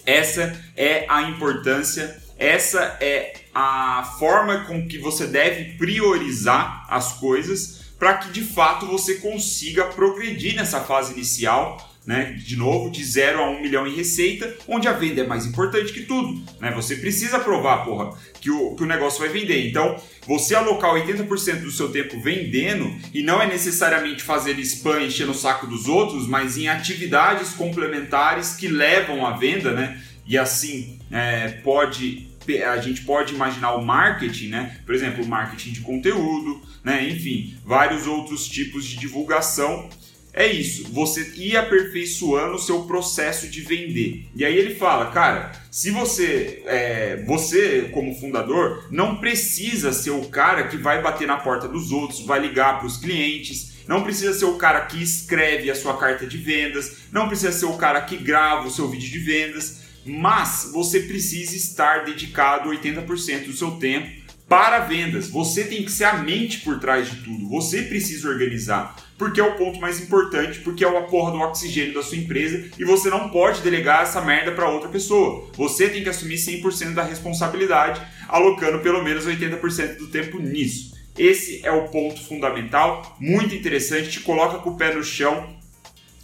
Essa 0.05 0.55
é 0.77 1.05
a 1.10 1.24
importância, 1.24 2.22
essa 2.38 2.98
é 3.00 3.34
a 3.54 4.15
forma 4.20 4.65
com 4.65 4.88
que 4.88 4.98
você 4.98 5.27
deve 5.27 5.77
priorizar 5.77 6.86
as 6.89 7.13
coisas 7.13 7.86
para 7.98 8.18
que 8.18 8.32
de 8.32 8.44
fato 8.44 8.86
você 8.86 9.15
consiga 9.15 9.86
progredir 9.86 10.56
nessa 10.56 10.82
fase 10.82 11.13
inicial 11.13 11.77
né? 12.06 12.36
De 12.38 12.56
novo, 12.56 12.92
de 12.92 13.04
0 13.04 13.39
a 13.39 13.50
1 13.50 13.54
um 13.54 13.62
milhão 13.62 13.88
em 13.88 13.96
receita, 13.96 14.56
onde 14.68 14.88
a 14.88 14.94
venda 14.94 15.22
é 15.22 15.27
mais 15.27 15.46
importante 15.46 15.92
que 15.92 16.01
tudo, 16.01 16.39
né? 16.60 16.72
Você 16.72 16.98
precisa 16.98 17.39
provar, 17.39 17.84
porra, 17.84 18.15
que 18.39 18.51
o, 18.51 18.75
que 18.75 18.84
o 18.84 18.86
negócio 18.86 19.20
vai 19.20 19.30
vender. 19.30 19.68
Então, 19.68 20.00
você 20.27 20.54
alocar 20.54 20.94
80% 20.94 21.62
do 21.62 21.72
seu 21.72 21.89
tempo 21.89 22.20
vendendo, 22.20 22.94
e 23.13 23.24
não 23.24 23.42
é 23.42 23.48
necessariamente 23.48 24.22
fazer 24.22 24.60
spam 24.60 25.01
encher 25.01 25.25
no 25.25 25.34
saco 25.34 25.65
dos 25.65 25.88
outros, 25.88 26.27
mas 26.27 26.58
em 26.58 26.68
atividades 26.68 27.54
complementares 27.54 28.54
que 28.54 28.68
levam 28.68 29.25
à 29.25 29.32
venda, 29.32 29.72
né? 29.72 30.00
E 30.27 30.38
assim, 30.38 30.95
é, 31.15 31.48
pode 31.63 32.36
a 32.67 32.77
gente 32.77 33.01
pode 33.01 33.34
imaginar 33.34 33.74
o 33.74 33.84
marketing, 33.84 34.50
né? 34.50 34.77
Por 34.86 34.93
exemplo, 34.93 35.25
marketing 35.25 35.72
de 35.72 35.81
conteúdo, 35.81 36.62
né? 36.84 37.10
Enfim, 37.10 37.57
vários 37.65 38.05
outros 38.05 38.48
tipos 38.48 38.86
de 38.86 38.98
divulgação 38.98 39.89
é 40.31 40.45
isso, 40.45 40.91
você 40.91 41.22
ir 41.38 41.55
aperfeiçoando 41.55 42.55
o 42.55 42.60
seu 42.60 42.84
processo 42.84 43.48
de 43.48 43.62
vender. 43.62 44.27
E 44.36 44.43
aí 44.43 44.55
ele 44.55 44.75
fala, 44.75 45.10
cara, 45.10 45.53
se 45.72 45.89
você, 45.91 46.62
é, 46.65 47.24
você 47.25 47.89
como 47.93 48.13
fundador, 48.13 48.86
não 48.91 49.15
precisa 49.15 49.93
ser 49.93 50.12
o 50.12 50.25
cara 50.25 50.67
que 50.67 50.75
vai 50.75 51.01
bater 51.01 51.25
na 51.25 51.38
porta 51.38 51.69
dos 51.69 51.91
outros, 51.91 52.19
vai 52.25 52.39
ligar 52.41 52.79
para 52.79 52.86
os 52.86 52.98
clientes, 52.98 53.75
não 53.88 54.03
precisa 54.03 54.34
ser 54.34 54.45
o 54.45 54.57
cara 54.57 54.81
que 54.81 55.01
escreve 55.01 55.72
a 55.72 55.75
sua 55.75 55.98
carta 55.98 56.27
de 56.27 56.38
vendas, 56.38 56.98
não 57.13 57.27
precisa 57.27 57.53
ser 57.53 57.65
o 57.65 57.77
cara 57.77 58.01
que 58.01 58.17
grava 58.17 58.67
o 58.67 58.72
seu 58.72 58.89
vídeo 58.89 59.10
de 59.10 59.19
vendas, 59.19 59.85
mas 60.05 60.69
você 60.71 61.00
precisa 61.01 61.55
estar 61.55 62.05
dedicado 62.05 62.69
80% 62.69 63.45
do 63.45 63.53
seu 63.53 63.71
tempo 63.71 64.25
para 64.47 64.79
vendas. 64.79 65.27
Você 65.29 65.63
tem 65.63 65.83
que 65.83 65.91
ser 65.91 66.05
a 66.05 66.17
mente 66.17 66.59
por 66.59 66.79
trás 66.79 67.09
de 67.09 67.17
tudo. 67.17 67.50
Você 67.50 67.81
precisa 67.83 68.29
organizar. 68.29 68.95
Porque 69.17 69.39
é 69.39 69.43
o 69.43 69.55
ponto 69.55 69.79
mais 69.79 70.00
importante, 70.00 70.59
porque 70.59 70.83
é 70.83 70.88
a 70.88 71.01
porra 71.03 71.31
do 71.31 71.39
oxigênio 71.39 71.93
da 71.93 72.03
sua 72.03 72.17
empresa 72.17 72.69
e 72.77 72.83
você 72.83 73.09
não 73.09 73.29
pode 73.29 73.62
delegar 73.62 74.03
essa 74.03 74.21
merda 74.21 74.51
para 74.51 74.69
outra 74.69 74.89
pessoa. 74.89 75.50
Você 75.53 75.88
tem 75.88 76.03
que 76.03 76.09
assumir 76.09 76.35
100% 76.35 76.93
da 76.93 77.03
responsabilidade, 77.03 78.01
alocando 78.27 78.79
pelo 78.79 79.01
menos 79.01 79.25
80% 79.25 79.97
do 79.97 80.07
tempo 80.07 80.38
nisso. 80.38 80.93
Esse 81.17 81.65
é 81.65 81.71
o 81.71 81.88
ponto 81.88 82.21
fundamental, 82.27 83.15
muito 83.17 83.55
interessante, 83.55 84.12
te 84.12 84.19
coloca 84.19 84.57
com 84.57 84.71
o 84.71 84.77
pé 84.77 84.93
no 84.93 85.01
chão, 85.01 85.55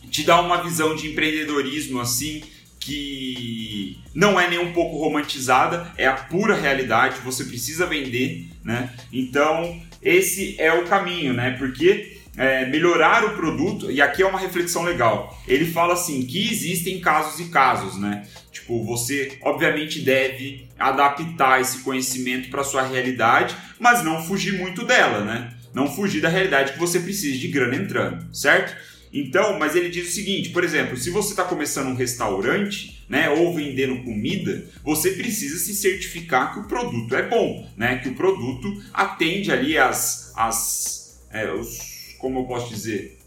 te 0.09 0.23
dá 0.23 0.41
uma 0.41 0.61
visão 0.61 0.93
de 0.93 1.09
empreendedorismo 1.09 2.01
assim, 2.01 2.43
que 2.81 3.99
não 4.13 4.39
é 4.39 4.49
nem 4.49 4.59
um 4.59 4.73
pouco 4.73 4.97
romantizada, 4.97 5.91
é 5.95 6.07
a 6.07 6.13
pura 6.13 6.55
realidade, 6.55 7.21
você 7.23 7.45
precisa 7.45 7.85
vender, 7.85 8.49
né? 8.63 8.89
Então, 9.13 9.79
esse 10.01 10.59
é 10.59 10.73
o 10.73 10.85
caminho, 10.85 11.31
né? 11.31 11.51
Porque 11.57 12.17
é, 12.35 12.65
melhorar 12.65 13.23
o 13.23 13.35
produto, 13.35 13.91
e 13.91 14.01
aqui 14.01 14.23
é 14.23 14.25
uma 14.25 14.39
reflexão 14.39 14.83
legal. 14.83 15.39
Ele 15.47 15.65
fala 15.65 15.93
assim 15.93 16.25
que 16.25 16.51
existem 16.51 16.99
casos 16.99 17.39
e 17.39 17.49
casos, 17.49 17.97
né? 17.99 18.25
Tipo, 18.51 18.83
você 18.83 19.37
obviamente 19.43 19.99
deve 19.99 20.67
adaptar 20.79 21.61
esse 21.61 21.79
conhecimento 21.79 22.49
para 22.49 22.63
sua 22.63 22.81
realidade, 22.81 23.55
mas 23.79 24.03
não 24.03 24.23
fugir 24.23 24.57
muito 24.57 24.83
dela, 24.85 25.23
né? 25.23 25.53
Não 25.73 25.87
fugir 25.87 26.19
da 26.19 26.29
realidade 26.29 26.73
que 26.73 26.79
você 26.79 26.99
precisa 26.99 27.37
de 27.37 27.47
grana 27.47 27.75
entrando, 27.75 28.33
certo? 28.35 28.75
Então, 29.13 29.59
mas 29.59 29.75
ele 29.75 29.89
diz 29.89 30.09
o 30.09 30.11
seguinte, 30.11 30.49
por 30.49 30.63
exemplo, 30.63 30.95
se 30.95 31.09
você 31.09 31.31
está 31.31 31.43
começando 31.43 31.87
um 31.87 31.95
restaurante, 31.95 33.03
né, 33.09 33.29
ou 33.29 33.53
vendendo 33.53 34.03
comida, 34.03 34.65
você 34.83 35.11
precisa 35.11 35.59
se 35.59 35.75
certificar 35.75 36.53
que 36.53 36.59
o 36.59 36.63
produto 36.63 37.13
é 37.15 37.27
bom, 37.27 37.69
né, 37.75 37.97
que 37.97 38.09
o 38.09 38.15
produto 38.15 38.81
atende 38.93 39.51
ali 39.51 39.77
as, 39.77 40.31
as 40.35 41.01
é, 41.29 41.51
os, 41.51 42.15
como 42.19 42.39
eu 42.39 42.43
posso 42.43 42.73
dizer, 42.73 43.17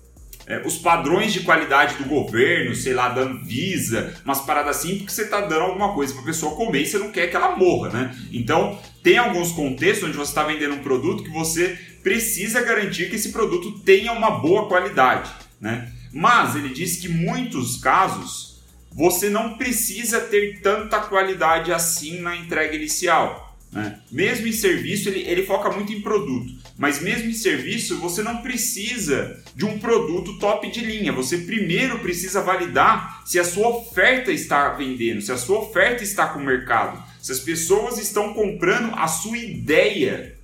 é, 0.47 0.63
os 0.67 0.77
padrões 0.77 1.33
de 1.33 1.41
qualidade 1.41 1.97
do 1.97 2.05
governo, 2.05 2.75
sei 2.75 2.93
lá, 2.93 3.09
da 3.09 3.23
Anvisa, 3.23 4.15
umas 4.25 4.41
paradas 4.43 4.77
assim, 4.77 4.99
porque 4.99 5.13
você 5.13 5.23
está 5.23 5.41
dando 5.41 5.63
alguma 5.63 5.95
coisa 5.95 6.13
para 6.13 6.23
a 6.23 6.27
pessoa 6.27 6.55
comer 6.55 6.83
e 6.83 6.87
você 6.87 6.99
não 6.99 7.11
quer 7.11 7.29
que 7.29 7.37
ela 7.37 7.57
morra, 7.57 7.89
né? 7.91 8.17
Então, 8.31 8.79
tem 9.03 9.17
alguns 9.17 9.53
contextos 9.53 10.09
onde 10.09 10.17
você 10.17 10.31
está 10.31 10.45
vendendo 10.45 10.75
um 10.75 10.83
produto 10.83 11.25
que 11.25 11.31
você 11.31 11.79
precisa 12.03 12.63
garantir 12.63 13.09
que 13.09 13.17
esse 13.17 13.33
produto 13.33 13.79
tenha 13.81 14.13
uma 14.13 14.33
boa 14.33 14.69
qualidade. 14.69 15.31
Né? 15.65 15.91
Mas 16.13 16.55
ele 16.57 16.69
diz 16.69 16.97
que 16.97 17.09
muitos 17.09 17.79
casos 17.79 18.63
você 18.93 19.31
não 19.31 19.57
precisa 19.57 20.21
ter 20.21 20.61
tanta 20.61 21.01
qualidade 21.01 21.73
assim 21.73 22.21
na 22.21 22.37
entrega 22.37 22.77
inicial. 22.77 23.57
Né? 23.73 23.99
Mesmo 24.13 24.47
em 24.47 24.53
serviço, 24.53 25.09
ele, 25.09 25.21
ele 25.21 25.47
foca 25.47 25.71
muito 25.71 25.91
em 25.91 26.03
produto, 26.03 26.53
mas 26.77 27.01
mesmo 27.01 27.31
em 27.31 27.33
serviço, 27.33 27.99
você 27.99 28.23
não 28.23 28.43
precisa 28.43 29.43
de 29.57 29.65
um 29.65 29.79
produto 29.79 30.39
top 30.39 30.71
de 30.71 30.81
linha. 30.81 31.15
Você 31.15 31.39
primeiro 31.39 31.99
precisa 32.01 32.43
validar 32.43 33.23
se 33.25 33.41
a 33.41 33.45
sua 33.45 33.69
oferta 33.69 34.31
está 34.31 34.69
vendendo, 34.75 35.23
se 35.23 35.33
a 35.33 35.39
sua 35.39 35.61
oferta 35.61 36.05
está 36.05 36.27
com 36.27 36.41
o 36.41 36.45
mercado, 36.45 37.03
se 37.23 37.33
as 37.33 37.41
pessoas 37.41 37.97
estão 37.97 38.35
comprando 38.35 38.95
a 38.95 39.09
sua 39.09 39.39
ideia 39.39 40.37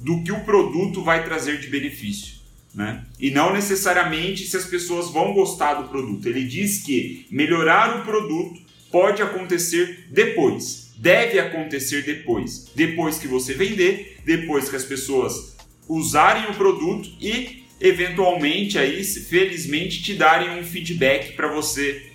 do 0.00 0.24
que 0.24 0.32
o 0.32 0.40
produto 0.40 1.04
vai 1.04 1.24
trazer 1.24 1.60
de 1.60 1.68
benefício. 1.68 2.37
Né? 2.78 3.02
E 3.18 3.32
não 3.32 3.52
necessariamente 3.52 4.46
se 4.46 4.56
as 4.56 4.64
pessoas 4.64 5.10
vão 5.10 5.34
gostar 5.34 5.74
do 5.74 5.88
produto. 5.88 6.28
Ele 6.28 6.44
diz 6.44 6.80
que 6.80 7.26
melhorar 7.28 7.98
o 7.98 8.04
produto 8.04 8.60
pode 8.88 9.20
acontecer 9.20 10.06
depois, 10.12 10.94
deve 10.96 11.40
acontecer 11.40 12.04
depois, 12.04 12.70
depois 12.76 13.18
que 13.18 13.26
você 13.26 13.52
vender, 13.52 14.18
depois 14.24 14.68
que 14.68 14.76
as 14.76 14.84
pessoas 14.84 15.56
usarem 15.88 16.52
o 16.52 16.54
produto 16.54 17.10
e 17.20 17.64
eventualmente 17.80 18.78
aí, 18.78 19.02
felizmente, 19.02 20.00
te 20.00 20.14
darem 20.14 20.60
um 20.60 20.62
feedback 20.62 21.32
para 21.32 21.48
você 21.48 22.07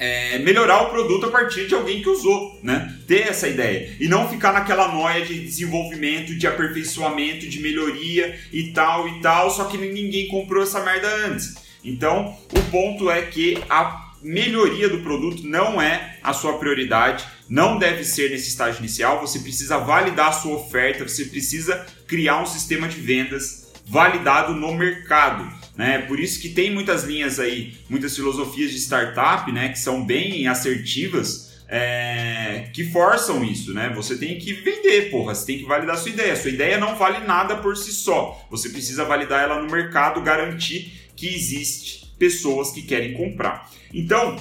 é, 0.00 0.38
melhorar 0.38 0.84
o 0.84 0.90
produto 0.90 1.26
a 1.26 1.30
partir 1.30 1.66
de 1.66 1.74
alguém 1.74 2.00
que 2.00 2.08
usou, 2.08 2.58
né? 2.62 2.96
Ter 3.06 3.28
essa 3.28 3.46
ideia. 3.46 3.94
E 4.00 4.08
não 4.08 4.30
ficar 4.30 4.50
naquela 4.50 4.88
noia 4.88 5.26
de 5.26 5.38
desenvolvimento, 5.38 6.34
de 6.34 6.46
aperfeiçoamento, 6.46 7.46
de 7.46 7.60
melhoria 7.60 8.40
e 8.50 8.72
tal 8.72 9.06
e 9.06 9.20
tal, 9.20 9.50
só 9.50 9.64
que 9.64 9.76
ninguém 9.76 10.26
comprou 10.28 10.62
essa 10.62 10.82
merda 10.82 11.06
antes. 11.26 11.54
Então, 11.84 12.34
o 12.54 12.62
ponto 12.70 13.10
é 13.10 13.20
que 13.20 13.62
a 13.68 14.10
melhoria 14.22 14.88
do 14.88 15.00
produto 15.00 15.42
não 15.46 15.80
é 15.80 16.18
a 16.22 16.32
sua 16.32 16.58
prioridade, 16.58 17.26
não 17.46 17.78
deve 17.78 18.02
ser 18.02 18.30
nesse 18.30 18.48
estágio 18.48 18.78
inicial. 18.78 19.20
Você 19.20 19.40
precisa 19.40 19.76
validar 19.76 20.28
a 20.28 20.32
sua 20.32 20.56
oferta, 20.56 21.06
você 21.06 21.26
precisa 21.26 21.86
criar 22.06 22.40
um 22.40 22.46
sistema 22.46 22.88
de 22.88 22.98
vendas 23.00 23.70
validado 23.86 24.54
no 24.54 24.74
mercado. 24.74 25.59
Né? 25.80 25.96
Por 26.00 26.20
isso 26.20 26.38
que 26.42 26.50
tem 26.50 26.70
muitas 26.70 27.04
linhas 27.04 27.40
aí, 27.40 27.72
muitas 27.88 28.14
filosofias 28.14 28.70
de 28.70 28.76
startup, 28.76 29.50
né, 29.50 29.70
que 29.70 29.78
são 29.78 30.04
bem 30.04 30.46
assertivas, 30.46 31.64
é, 31.66 32.68
que 32.74 32.84
forçam 32.90 33.42
isso, 33.42 33.72
né? 33.72 33.90
Você 33.96 34.18
tem 34.18 34.38
que 34.38 34.52
vender, 34.52 35.10
porra, 35.10 35.34
você 35.34 35.46
tem 35.46 35.58
que 35.58 35.64
validar 35.64 35.96
sua 35.96 36.10
ideia. 36.10 36.36
Sua 36.36 36.50
ideia 36.50 36.76
não 36.76 36.96
vale 36.96 37.26
nada 37.26 37.56
por 37.56 37.74
si 37.78 37.92
só. 37.92 38.46
Você 38.50 38.68
precisa 38.68 39.06
validar 39.06 39.42
ela 39.42 39.62
no 39.62 39.70
mercado, 39.70 40.20
garantir 40.20 41.10
que 41.16 41.26
existe 41.26 42.12
pessoas 42.18 42.72
que 42.72 42.82
querem 42.82 43.14
comprar. 43.14 43.70
Então, 43.94 44.36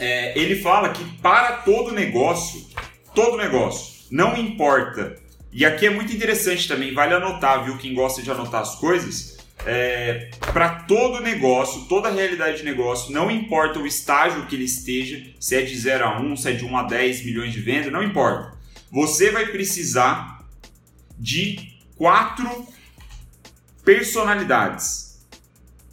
é, 0.00 0.36
ele 0.36 0.56
fala 0.56 0.88
que 0.88 1.04
para 1.22 1.58
todo 1.58 1.92
negócio, 1.92 2.66
todo 3.14 3.36
negócio, 3.36 4.02
não 4.10 4.36
importa. 4.36 5.14
E 5.52 5.64
aqui 5.64 5.86
é 5.86 5.90
muito 5.90 6.12
interessante 6.12 6.66
também, 6.66 6.92
vale 6.92 7.14
anotar, 7.14 7.64
viu? 7.64 7.78
Quem 7.78 7.94
gosta 7.94 8.20
de 8.20 8.32
anotar 8.32 8.62
as 8.62 8.74
coisas 8.74 9.38
é, 9.66 10.30
para 10.52 10.80
todo 10.80 11.20
negócio, 11.20 11.82
toda 11.82 12.10
realidade 12.10 12.58
de 12.58 12.64
negócio, 12.64 13.12
não 13.12 13.30
importa 13.30 13.78
o 13.78 13.86
estágio 13.86 14.46
que 14.46 14.56
ele 14.56 14.64
esteja, 14.64 15.22
se 15.38 15.56
é 15.56 15.62
de 15.62 15.76
0 15.76 16.04
a 16.04 16.20
1, 16.20 16.36
se 16.36 16.50
é 16.50 16.52
de 16.52 16.64
1 16.64 16.76
a 16.76 16.82
10 16.84 17.24
milhões 17.24 17.52
de 17.52 17.60
vendas, 17.60 17.92
não 17.92 18.02
importa. 18.02 18.58
Você 18.90 19.30
vai 19.30 19.46
precisar 19.46 20.46
de 21.18 21.78
quatro 21.96 22.66
personalidades 23.84 25.10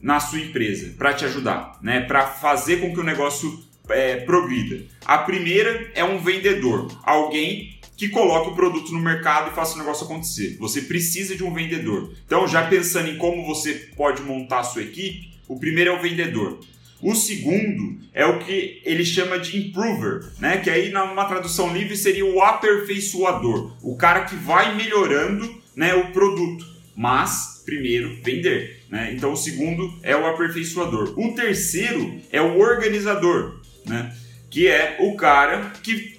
na 0.02 0.20
sua 0.20 0.40
empresa 0.40 0.94
para 0.98 1.14
te 1.14 1.26
ajudar, 1.26 1.78
né? 1.82 2.02
Para 2.02 2.28
fazer 2.28 2.78
com 2.78 2.94
que 2.94 3.00
o 3.00 3.04
negócio 3.04 3.64
é, 3.90 4.18
progrida. 4.18 4.86
A 5.06 5.20
primeira 5.20 5.92
é 5.94 6.04
um 6.04 6.20
vendedor, 6.20 6.88
alguém 7.04 7.77
que 7.98 8.10
coloque 8.10 8.52
o 8.52 8.56
produto 8.56 8.94
no 8.94 9.00
mercado 9.00 9.50
e 9.50 9.56
faça 9.56 9.76
o 9.76 9.80
negócio 9.80 10.06
acontecer. 10.06 10.56
Você 10.60 10.84
precisa 10.84 11.36
de 11.36 11.44
um 11.44 11.52
vendedor. 11.52 12.14
Então, 12.26 12.48
já 12.48 12.66
pensando 12.68 13.10
em 13.10 13.18
como 13.18 13.44
você 13.46 13.74
pode 13.98 14.22
montar 14.22 14.60
a 14.60 14.64
sua 14.64 14.84
equipe, 14.84 15.32
o 15.48 15.60
primeiro 15.60 15.90
é 15.90 15.94
o 15.94 16.02
vendedor. 16.02 16.60
O 17.02 17.16
segundo 17.16 18.00
é 18.14 18.26
o 18.26 18.40
que 18.40 18.82
ele 18.86 19.04
chama 19.04 19.38
de 19.40 19.58
improver, 19.58 20.26
né? 20.40 20.58
Que 20.58 20.70
aí 20.70 20.92
numa 20.92 21.26
tradução 21.26 21.74
livre 21.74 21.96
seria 21.96 22.26
o 22.26 22.42
aperfeiçoador, 22.42 23.76
o 23.84 23.96
cara 23.96 24.26
que 24.26 24.36
vai 24.36 24.76
melhorando, 24.76 25.62
né, 25.76 25.94
o 25.94 26.12
produto. 26.12 26.66
Mas 26.96 27.62
primeiro 27.64 28.18
vender, 28.24 28.84
né? 28.90 29.14
Então 29.14 29.34
o 29.34 29.38
segundo 29.38 29.94
é 30.02 30.16
o 30.16 30.26
aperfeiçoador. 30.26 31.14
O 31.20 31.36
terceiro 31.36 32.20
é 32.32 32.42
o 32.42 32.60
organizador, 32.60 33.60
né? 33.86 34.16
Que 34.50 34.68
é 34.68 34.98
o 35.00 35.16
cara 35.16 35.74
que 35.84 36.17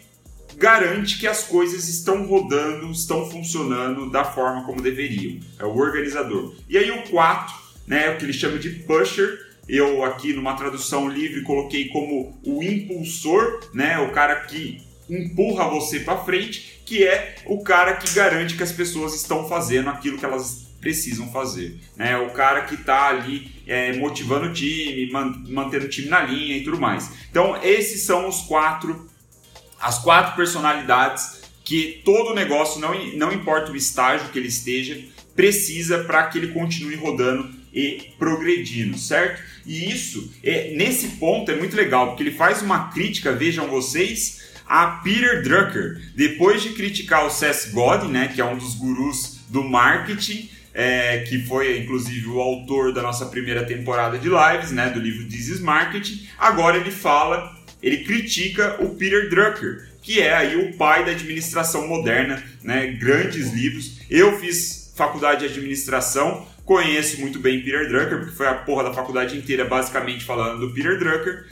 garante 0.58 1.18
que 1.18 1.26
as 1.26 1.44
coisas 1.44 1.88
estão 1.88 2.26
rodando, 2.26 2.90
estão 2.90 3.30
funcionando 3.30 4.10
da 4.10 4.24
forma 4.24 4.64
como 4.64 4.82
deveriam. 4.82 5.38
É 5.58 5.64
o 5.64 5.76
organizador. 5.76 6.54
E 6.68 6.76
aí 6.76 6.90
o 6.90 7.08
4, 7.08 7.54
né, 7.86 8.10
o 8.10 8.18
que 8.18 8.24
ele 8.24 8.32
chama 8.32 8.58
de 8.58 8.70
pusher, 8.70 9.46
eu 9.68 10.04
aqui 10.04 10.32
numa 10.32 10.54
tradução 10.54 11.08
livre 11.08 11.42
coloquei 11.42 11.88
como 11.88 12.38
o 12.44 12.62
impulsor, 12.62 13.60
né, 13.72 13.98
o 14.00 14.10
cara 14.10 14.34
que 14.40 14.82
empurra 15.08 15.68
você 15.68 16.00
para 16.00 16.24
frente, 16.24 16.82
que 16.84 17.06
é 17.06 17.36
o 17.46 17.62
cara 17.62 17.94
que 17.94 18.12
garante 18.12 18.56
que 18.56 18.62
as 18.62 18.72
pessoas 18.72 19.14
estão 19.14 19.48
fazendo 19.48 19.88
aquilo 19.88 20.18
que 20.18 20.24
elas 20.24 20.66
precisam 20.80 21.30
fazer. 21.30 21.78
Né? 21.96 22.16
O 22.16 22.30
cara 22.30 22.62
que 22.62 22.74
está 22.74 23.08
ali 23.08 23.50
é, 23.66 23.92
motivando 23.96 24.46
o 24.46 24.52
time, 24.52 25.10
mantendo 25.48 25.86
o 25.86 25.88
time 25.88 26.08
na 26.08 26.22
linha 26.22 26.56
e 26.56 26.64
tudo 26.64 26.80
mais. 26.80 27.10
Então, 27.30 27.58
esses 27.62 28.02
são 28.02 28.28
os 28.28 28.42
quatro 28.42 29.08
as 29.80 29.98
quatro 29.98 30.36
personalidades 30.36 31.42
que 31.64 32.00
todo 32.04 32.34
negócio, 32.34 32.80
não, 32.80 32.94
não 33.16 33.32
importa 33.32 33.70
o 33.70 33.76
estágio 33.76 34.30
que 34.30 34.38
ele 34.38 34.48
esteja, 34.48 34.98
precisa 35.36 35.98
para 36.04 36.26
que 36.26 36.38
ele 36.38 36.48
continue 36.48 36.96
rodando 36.96 37.50
e 37.72 38.12
progredindo, 38.18 38.98
certo? 38.98 39.42
E 39.66 39.90
isso, 39.90 40.32
é, 40.42 40.72
nesse 40.74 41.08
ponto, 41.18 41.50
é 41.50 41.56
muito 41.56 41.76
legal, 41.76 42.08
porque 42.08 42.22
ele 42.22 42.32
faz 42.32 42.62
uma 42.62 42.88
crítica, 42.88 43.32
vejam 43.32 43.68
vocês, 43.68 44.48
a 44.66 44.86
Peter 45.02 45.42
Drucker. 45.42 46.00
Depois 46.14 46.62
de 46.62 46.70
criticar 46.70 47.26
o 47.26 47.30
Seth 47.30 47.70
Godin, 47.72 48.08
né, 48.08 48.28
que 48.34 48.40
é 48.40 48.44
um 48.44 48.56
dos 48.56 48.74
gurus 48.74 49.40
do 49.48 49.62
marketing, 49.62 50.50
é, 50.72 51.18
que 51.28 51.44
foi 51.44 51.78
inclusive 51.78 52.28
o 52.28 52.40
autor 52.40 52.92
da 52.92 53.02
nossa 53.02 53.26
primeira 53.26 53.64
temporada 53.64 54.18
de 54.18 54.28
lives, 54.28 54.70
né, 54.70 54.90
do 54.90 55.00
livro 55.00 55.28
This 55.28 55.48
is 55.48 55.60
Marketing, 55.60 56.26
agora 56.38 56.76
ele 56.76 56.90
fala 56.90 57.57
ele 57.82 57.98
critica 57.98 58.76
o 58.80 58.94
Peter 58.94 59.28
Drucker, 59.28 59.88
que 60.02 60.20
é 60.20 60.34
aí 60.34 60.56
o 60.56 60.76
pai 60.76 61.04
da 61.04 61.12
administração 61.12 61.86
moderna, 61.86 62.42
né? 62.62 62.86
Grandes 62.98 63.52
livros. 63.52 63.98
Eu 64.10 64.38
fiz 64.38 64.92
faculdade 64.96 65.40
de 65.40 65.46
administração, 65.52 66.46
conheço 66.64 67.20
muito 67.20 67.38
bem 67.38 67.62
Peter 67.62 67.88
Drucker, 67.88 68.18
porque 68.18 68.34
foi 68.34 68.46
a 68.46 68.54
porra 68.54 68.84
da 68.84 68.92
faculdade 68.92 69.36
inteira 69.36 69.64
basicamente 69.64 70.24
falando 70.24 70.60
do 70.60 70.74
Peter 70.74 70.98
Drucker. 70.98 71.46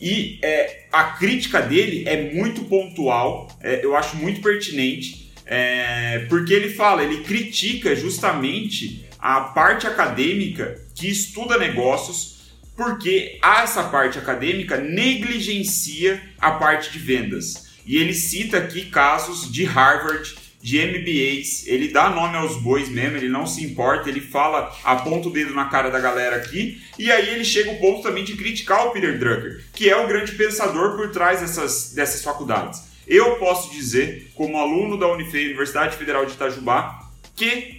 E 0.00 0.38
é, 0.42 0.86
a 0.92 1.04
crítica 1.04 1.60
dele 1.60 2.04
é 2.06 2.32
muito 2.32 2.64
pontual, 2.64 3.48
é, 3.60 3.84
eu 3.84 3.96
acho 3.96 4.16
muito 4.16 4.40
pertinente, 4.40 5.32
é, 5.44 6.26
porque 6.28 6.52
ele 6.52 6.70
fala, 6.70 7.02
ele 7.02 7.24
critica 7.24 7.96
justamente 7.96 9.06
a 9.18 9.40
parte 9.40 9.86
acadêmica 9.86 10.80
que 10.94 11.08
estuda 11.08 11.58
negócios 11.58 12.37
porque 12.78 13.40
essa 13.42 13.82
parte 13.82 14.20
acadêmica 14.20 14.76
negligencia 14.76 16.22
a 16.38 16.52
parte 16.52 16.92
de 16.92 17.00
vendas. 17.00 17.66
E 17.84 17.96
ele 17.96 18.14
cita 18.14 18.58
aqui 18.58 18.84
casos 18.84 19.50
de 19.50 19.64
Harvard, 19.64 20.36
de 20.62 20.78
MBAs, 20.78 21.66
ele 21.66 21.88
dá 21.88 22.08
nome 22.08 22.36
aos 22.36 22.56
bois 22.62 22.88
mesmo, 22.88 23.16
ele 23.16 23.28
não 23.28 23.46
se 23.46 23.64
importa, 23.64 24.08
ele 24.08 24.20
fala, 24.20 24.72
aponta 24.84 25.26
o 25.26 25.32
dedo 25.32 25.54
na 25.54 25.64
cara 25.64 25.90
da 25.90 25.98
galera 25.98 26.36
aqui, 26.36 26.80
e 26.96 27.10
aí 27.10 27.30
ele 27.30 27.44
chega 27.44 27.70
ao 27.70 27.78
ponto 27.78 28.02
também 28.02 28.22
de 28.22 28.36
criticar 28.36 28.86
o 28.86 28.90
Peter 28.90 29.18
Drucker, 29.18 29.64
que 29.72 29.90
é 29.90 29.96
o 29.96 30.06
grande 30.06 30.32
pensador 30.32 30.96
por 30.96 31.10
trás 31.10 31.40
dessas, 31.40 31.92
dessas 31.94 32.22
faculdades. 32.22 32.82
Eu 33.08 33.36
posso 33.36 33.72
dizer, 33.72 34.30
como 34.34 34.58
aluno 34.58 34.96
da 34.96 35.08
Unifei, 35.08 35.46
Universidade 35.46 35.96
Federal 35.96 36.26
de 36.26 36.32
Itajubá, 36.32 37.08
que 37.34 37.77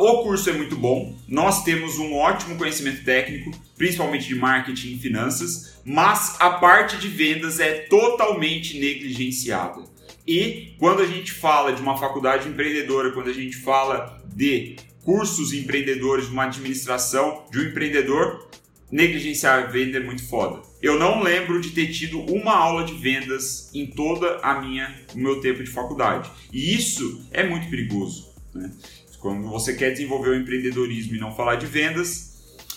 o 0.00 0.22
curso 0.22 0.50
é 0.50 0.52
muito 0.52 0.76
bom, 0.76 1.16
nós 1.28 1.64
temos 1.64 1.98
um 1.98 2.14
ótimo 2.14 2.56
conhecimento 2.56 3.04
técnico, 3.04 3.50
principalmente 3.76 4.26
de 4.26 4.34
marketing 4.34 4.94
e 4.94 4.98
finanças, 4.98 5.78
mas 5.84 6.36
a 6.40 6.50
parte 6.50 6.96
de 6.96 7.08
vendas 7.08 7.60
é 7.60 7.80
totalmente 7.88 8.78
negligenciada. 8.78 9.82
E 10.26 10.74
quando 10.78 11.02
a 11.02 11.06
gente 11.06 11.32
fala 11.32 11.72
de 11.72 11.82
uma 11.82 11.96
faculdade 11.96 12.48
empreendedora, 12.48 13.12
quando 13.12 13.28
a 13.28 13.32
gente 13.32 13.56
fala 13.56 14.22
de 14.34 14.76
cursos 15.02 15.52
empreendedores, 15.52 16.26
de 16.26 16.32
uma 16.32 16.44
administração, 16.44 17.44
de 17.50 17.58
um 17.58 17.62
empreendedor, 17.62 18.48
negligenciar 18.90 19.64
a 19.64 19.66
venda 19.66 19.98
é 19.98 20.00
muito 20.00 20.26
foda. 20.26 20.62
Eu 20.80 20.98
não 20.98 21.22
lembro 21.22 21.60
de 21.60 21.70
ter 21.70 21.88
tido 21.88 22.20
uma 22.20 22.52
aula 22.52 22.84
de 22.84 22.94
vendas 22.94 23.70
em 23.74 23.86
toda 23.86 24.38
a 24.38 24.60
minha, 24.60 24.94
o 25.14 25.18
meu 25.18 25.40
tempo 25.40 25.62
de 25.62 25.70
faculdade. 25.70 26.30
E 26.52 26.74
isso 26.74 27.26
é 27.30 27.42
muito 27.44 27.68
perigoso. 27.68 28.32
Né? 28.54 28.70
Quando 29.24 29.48
você 29.48 29.72
quer 29.72 29.90
desenvolver 29.90 30.28
o 30.28 30.34
empreendedorismo 30.34 31.16
e 31.16 31.18
não 31.18 31.34
falar 31.34 31.54
de 31.54 31.64
vendas, 31.64 32.34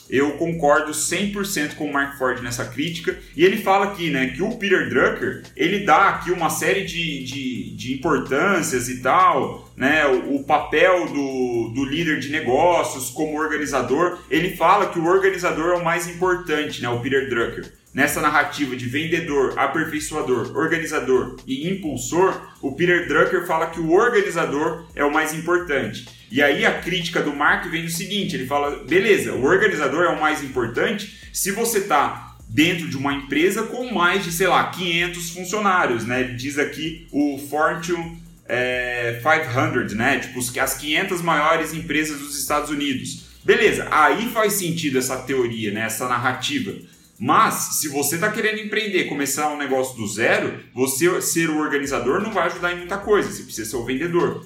eu 0.09 0.37
concordo 0.37 0.93
100% 0.93 1.75
com 1.75 1.83
o 1.83 1.91
Mark 1.91 2.17
Ford 2.17 2.41
nessa 2.41 2.63
crítica. 2.63 3.19
E 3.35 3.43
ele 3.43 3.57
fala 3.57 3.87
aqui 3.87 4.09
né, 4.09 4.27
que 4.27 4.41
o 4.41 4.55
Peter 4.55 4.87
Drucker 4.87 5.43
ele 5.57 5.79
dá 5.79 6.07
aqui 6.07 6.31
uma 6.31 6.49
série 6.49 6.85
de, 6.85 7.25
de, 7.25 7.75
de 7.75 7.93
importâncias 7.95 8.87
e 8.87 9.01
tal, 9.01 9.69
né, 9.75 10.07
o, 10.07 10.35
o, 10.35 10.43
papel 10.45 11.07
do, 11.07 11.73
do 11.75 11.83
líder 11.83 12.21
de 12.21 12.29
negócios 12.29 13.09
como 13.09 13.37
organizador. 13.37 14.17
Ele 14.31 14.55
fala 14.55 14.85
que 14.85 14.99
o 14.99 15.05
organizador 15.05 15.73
é 15.73 15.75
o 15.75 15.83
mais 15.83 16.07
importante, 16.07 16.81
né, 16.81 16.87
o 16.87 17.01
Peter 17.01 17.27
Drucker. 17.29 17.73
Nessa 17.97 18.21
narrativa 18.21 18.75
de 18.75 18.85
vendedor, 18.85 19.57
aperfeiçoador, 19.57 20.55
organizador 20.55 21.35
e 21.47 21.67
impulsor, 21.67 22.39
o 22.61 22.73
Peter 22.73 23.07
Drucker 23.07 23.47
fala 23.47 23.71
que 23.71 23.79
o 23.79 23.91
organizador 23.91 24.85
é 24.93 25.03
o 25.03 25.11
mais 25.11 25.33
importante. 25.33 26.05
E 26.29 26.39
aí 26.39 26.63
a 26.63 26.79
crítica 26.79 27.23
do 27.23 27.35
Mark 27.35 27.65
vem 27.71 27.85
do 27.85 27.89
seguinte: 27.89 28.35
ele 28.35 28.45
fala, 28.45 28.83
beleza, 28.87 29.33
o 29.33 29.43
organizador 29.43 30.03
é 30.03 30.09
o 30.09 30.21
mais 30.21 30.43
importante 30.43 31.27
se 31.33 31.49
você 31.49 31.79
está 31.79 32.37
dentro 32.47 32.87
de 32.87 32.95
uma 32.95 33.15
empresa 33.15 33.63
com 33.63 33.91
mais 33.91 34.23
de, 34.23 34.31
sei 34.31 34.45
lá, 34.45 34.69
500 34.69 35.31
funcionários, 35.31 36.05
né? 36.05 36.21
Ele 36.21 36.35
diz 36.35 36.59
aqui 36.59 37.07
o 37.11 37.39
Fortune 37.49 38.21
é, 38.47 39.19
500, 39.23 39.93
né? 39.95 40.19
Tipo, 40.19 40.39
as 40.59 40.77
500 40.77 41.23
maiores 41.23 41.73
empresas 41.73 42.19
dos 42.19 42.39
Estados 42.39 42.69
Unidos. 42.69 43.25
Beleza, 43.43 43.87
aí 43.89 44.29
faz 44.29 44.53
sentido 44.53 44.99
essa 44.99 45.17
teoria, 45.17 45.71
né? 45.71 45.81
Essa 45.81 46.07
narrativa. 46.07 46.75
Mas, 47.19 47.79
se 47.79 47.89
você 47.89 48.15
está 48.15 48.31
querendo 48.31 48.59
empreender, 48.59 49.05
começar 49.05 49.51
um 49.51 49.57
negócio 49.57 49.97
do 49.97 50.07
zero, 50.07 50.59
você 50.73 51.19
ser 51.21 51.49
o 51.49 51.57
organizador 51.57 52.21
não 52.21 52.31
vai 52.31 52.45
ajudar 52.45 52.73
em 52.73 52.77
muita 52.77 52.97
coisa. 52.97 53.31
Você 53.31 53.43
precisa 53.43 53.69
ser 53.69 53.75
o 53.75 53.85
vendedor. 53.85 54.45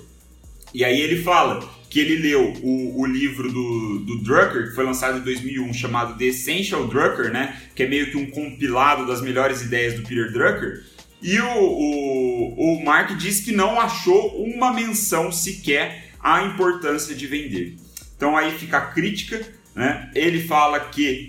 E 0.73 0.85
aí 0.85 1.01
ele 1.01 1.21
fala 1.21 1.69
que 1.89 1.99
ele 1.99 2.15
leu 2.15 2.53
o, 2.63 3.01
o 3.01 3.05
livro 3.05 3.51
do, 3.51 3.99
do 3.99 4.23
Drucker, 4.23 4.69
que 4.69 4.75
foi 4.75 4.85
lançado 4.85 5.17
em 5.17 5.21
2001, 5.21 5.73
chamado 5.73 6.17
The 6.17 6.25
Essential 6.25 6.87
Drucker, 6.87 7.31
né? 7.33 7.61
Que 7.75 7.83
é 7.83 7.87
meio 7.87 8.09
que 8.09 8.15
um 8.15 8.31
compilado 8.31 9.05
das 9.05 9.21
melhores 9.21 9.61
ideias 9.61 9.95
do 9.95 10.03
Peter 10.03 10.31
Drucker. 10.31 10.85
E 11.21 11.37
o, 11.39 11.59
o, 11.59 12.77
o 12.77 12.85
Mark 12.85 13.17
diz 13.17 13.41
que 13.41 13.51
não 13.51 13.79
achou 13.79 14.41
uma 14.41 14.73
menção 14.73 15.29
sequer 15.31 16.11
à 16.21 16.43
importância 16.43 17.13
de 17.13 17.27
vender. 17.27 17.75
Então 18.15 18.37
aí 18.37 18.57
fica 18.57 18.77
a 18.77 18.87
crítica, 18.87 19.45
né? 19.75 20.09
Ele 20.15 20.41
fala 20.41 20.79
que 20.79 21.27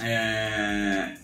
é, 0.00 1.14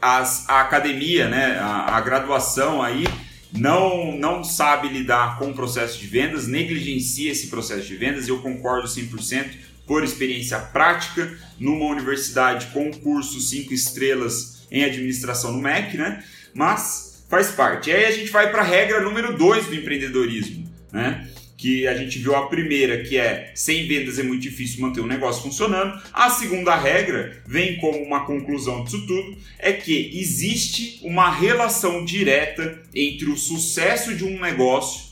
as, 0.00 0.48
a 0.48 0.60
academia, 0.60 1.28
né, 1.28 1.58
a, 1.58 1.96
a 1.96 2.00
graduação 2.00 2.82
aí 2.82 3.04
não, 3.52 4.16
não 4.16 4.44
sabe 4.44 4.88
lidar 4.88 5.38
com 5.38 5.50
o 5.50 5.54
processo 5.54 5.98
de 5.98 6.06
vendas, 6.06 6.46
negligencia 6.46 7.32
esse 7.32 7.48
processo 7.48 7.86
de 7.86 7.96
vendas, 7.96 8.28
eu 8.28 8.40
concordo 8.40 8.86
100% 8.86 9.50
por 9.86 10.04
experiência 10.04 10.58
prática 10.58 11.36
numa 11.58 11.86
universidade 11.86 12.66
com 12.66 12.92
curso 12.92 13.40
5 13.40 13.74
estrelas 13.74 14.66
em 14.70 14.84
administração 14.84 15.52
no 15.52 15.60
MEC, 15.60 15.96
né? 15.96 16.22
Mas 16.54 17.24
faz 17.28 17.50
parte. 17.50 17.90
E 17.90 17.92
aí 17.92 18.04
a 18.04 18.10
gente 18.12 18.30
vai 18.30 18.50
para 18.52 18.62
a 18.62 18.64
regra 18.64 19.00
número 19.00 19.36
2 19.36 19.66
do 19.66 19.74
empreendedorismo, 19.74 20.72
né? 20.92 21.28
Que 21.60 21.86
a 21.86 21.94
gente 21.94 22.18
viu 22.18 22.34
a 22.34 22.46
primeira, 22.46 23.02
que 23.02 23.18
é 23.18 23.52
sem 23.54 23.86
vendas 23.86 24.18
é 24.18 24.22
muito 24.22 24.40
difícil 24.40 24.80
manter 24.80 25.02
um 25.02 25.06
negócio 25.06 25.42
funcionando. 25.42 26.00
A 26.10 26.30
segunda 26.30 26.74
regra 26.74 27.42
vem 27.46 27.76
como 27.76 27.98
uma 28.02 28.24
conclusão 28.24 28.82
disso 28.82 29.06
tudo, 29.06 29.36
é 29.58 29.70
que 29.70 30.18
existe 30.18 30.98
uma 31.02 31.30
relação 31.30 32.02
direta 32.02 32.82
entre 32.94 33.28
o 33.28 33.36
sucesso 33.36 34.14
de 34.14 34.24
um 34.24 34.40
negócio 34.40 35.10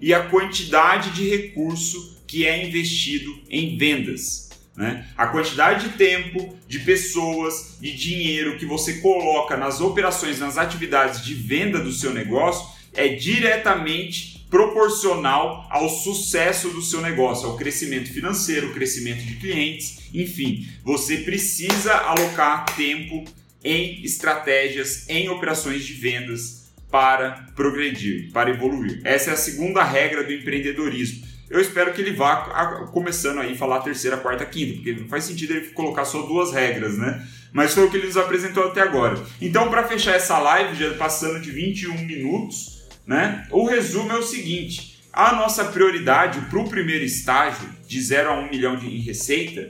e 0.00 0.14
a 0.14 0.22
quantidade 0.22 1.10
de 1.10 1.28
recurso 1.28 2.18
que 2.26 2.46
é 2.46 2.66
investido 2.66 3.38
em 3.50 3.76
vendas. 3.76 4.48
Né? 4.74 5.06
A 5.18 5.26
quantidade 5.26 5.90
de 5.90 5.98
tempo, 5.98 6.56
de 6.66 6.78
pessoas, 6.78 7.76
de 7.78 7.94
dinheiro 7.94 8.56
que 8.56 8.64
você 8.64 8.94
coloca 9.00 9.54
nas 9.54 9.82
operações, 9.82 10.38
nas 10.38 10.56
atividades 10.56 11.22
de 11.22 11.34
venda 11.34 11.78
do 11.78 11.92
seu 11.92 12.14
negócio 12.14 12.66
é 12.94 13.08
diretamente 13.08 14.29
proporcional 14.50 15.66
ao 15.70 15.88
sucesso 15.88 16.70
do 16.70 16.82
seu 16.82 17.00
negócio, 17.00 17.48
ao 17.48 17.56
crescimento 17.56 18.12
financeiro, 18.12 18.74
crescimento 18.74 19.22
de 19.24 19.36
clientes, 19.36 20.10
enfim, 20.12 20.68
você 20.82 21.18
precisa 21.18 21.94
alocar 21.94 22.66
tempo 22.74 23.24
em 23.62 24.02
estratégias, 24.02 25.08
em 25.08 25.28
operações 25.28 25.84
de 25.84 25.92
vendas 25.92 26.72
para 26.90 27.46
progredir, 27.54 28.32
para 28.32 28.50
evoluir. 28.50 29.00
Essa 29.04 29.30
é 29.30 29.34
a 29.34 29.36
segunda 29.36 29.84
regra 29.84 30.24
do 30.24 30.32
empreendedorismo. 30.32 31.28
Eu 31.48 31.60
espero 31.60 31.92
que 31.92 32.00
ele 32.00 32.12
vá 32.12 32.88
começando 32.92 33.40
aí 33.40 33.52
a 33.52 33.56
falar 33.56 33.80
terceira, 33.80 34.16
quarta, 34.16 34.44
quinta, 34.44 34.74
porque 34.74 34.92
não 34.92 35.08
faz 35.08 35.24
sentido 35.24 35.52
ele 35.52 35.66
colocar 35.68 36.04
só 36.04 36.22
duas 36.22 36.52
regras, 36.52 36.96
né? 36.96 37.26
Mas 37.52 37.74
foi 37.74 37.84
o 37.84 37.90
que 37.90 37.96
ele 37.96 38.06
nos 38.06 38.16
apresentou 38.16 38.64
até 38.64 38.80
agora. 38.80 39.20
Então, 39.40 39.68
para 39.68 39.86
fechar 39.86 40.14
essa 40.14 40.38
live, 40.38 40.76
já 40.76 40.94
passando 40.94 41.40
de 41.40 41.50
21 41.50 42.06
minutos, 42.06 42.79
né? 43.06 43.46
O 43.50 43.64
resumo 43.64 44.12
é 44.12 44.16
o 44.16 44.22
seguinte: 44.22 45.02
a 45.12 45.34
nossa 45.34 45.64
prioridade 45.64 46.40
para 46.42 46.58
o 46.58 46.68
primeiro 46.68 47.04
estágio, 47.04 47.68
de 47.86 48.00
0 48.00 48.30
a 48.30 48.40
1 48.40 48.44
um 48.44 48.50
milhão 48.50 48.76
de, 48.76 48.86
em 48.86 49.00
receita, 49.00 49.68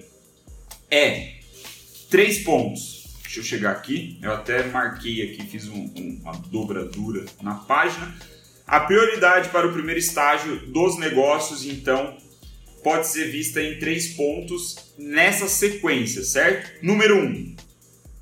é 0.91 1.35
três 2.11 2.41
pontos. 2.41 3.01
Deixa 3.23 3.41
eu 3.41 3.45
chegar 3.45 3.71
aqui, 3.71 4.19
eu 4.21 4.33
até 4.33 4.65
marquei 4.65 5.23
aqui, 5.23 5.47
fiz 5.47 5.69
um, 5.69 5.91
um, 5.97 6.21
uma 6.23 6.33
dobradura 6.33 7.25
na 7.41 7.55
página. 7.55 8.15
A 8.67 8.81
prioridade 8.81 9.49
para 9.51 9.69
o 9.69 9.73
primeiro 9.73 10.01
estágio 10.01 10.67
dos 10.67 10.99
negócios, 10.99 11.65
então, 11.65 12.17
pode 12.83 13.07
ser 13.07 13.31
vista 13.31 13.63
em 13.63 13.79
três 13.79 14.15
pontos 14.15 14.93
nessa 14.99 15.49
sequência, 15.49 16.25
certo? 16.25 16.85
Número 16.85 17.17
um, 17.17 17.55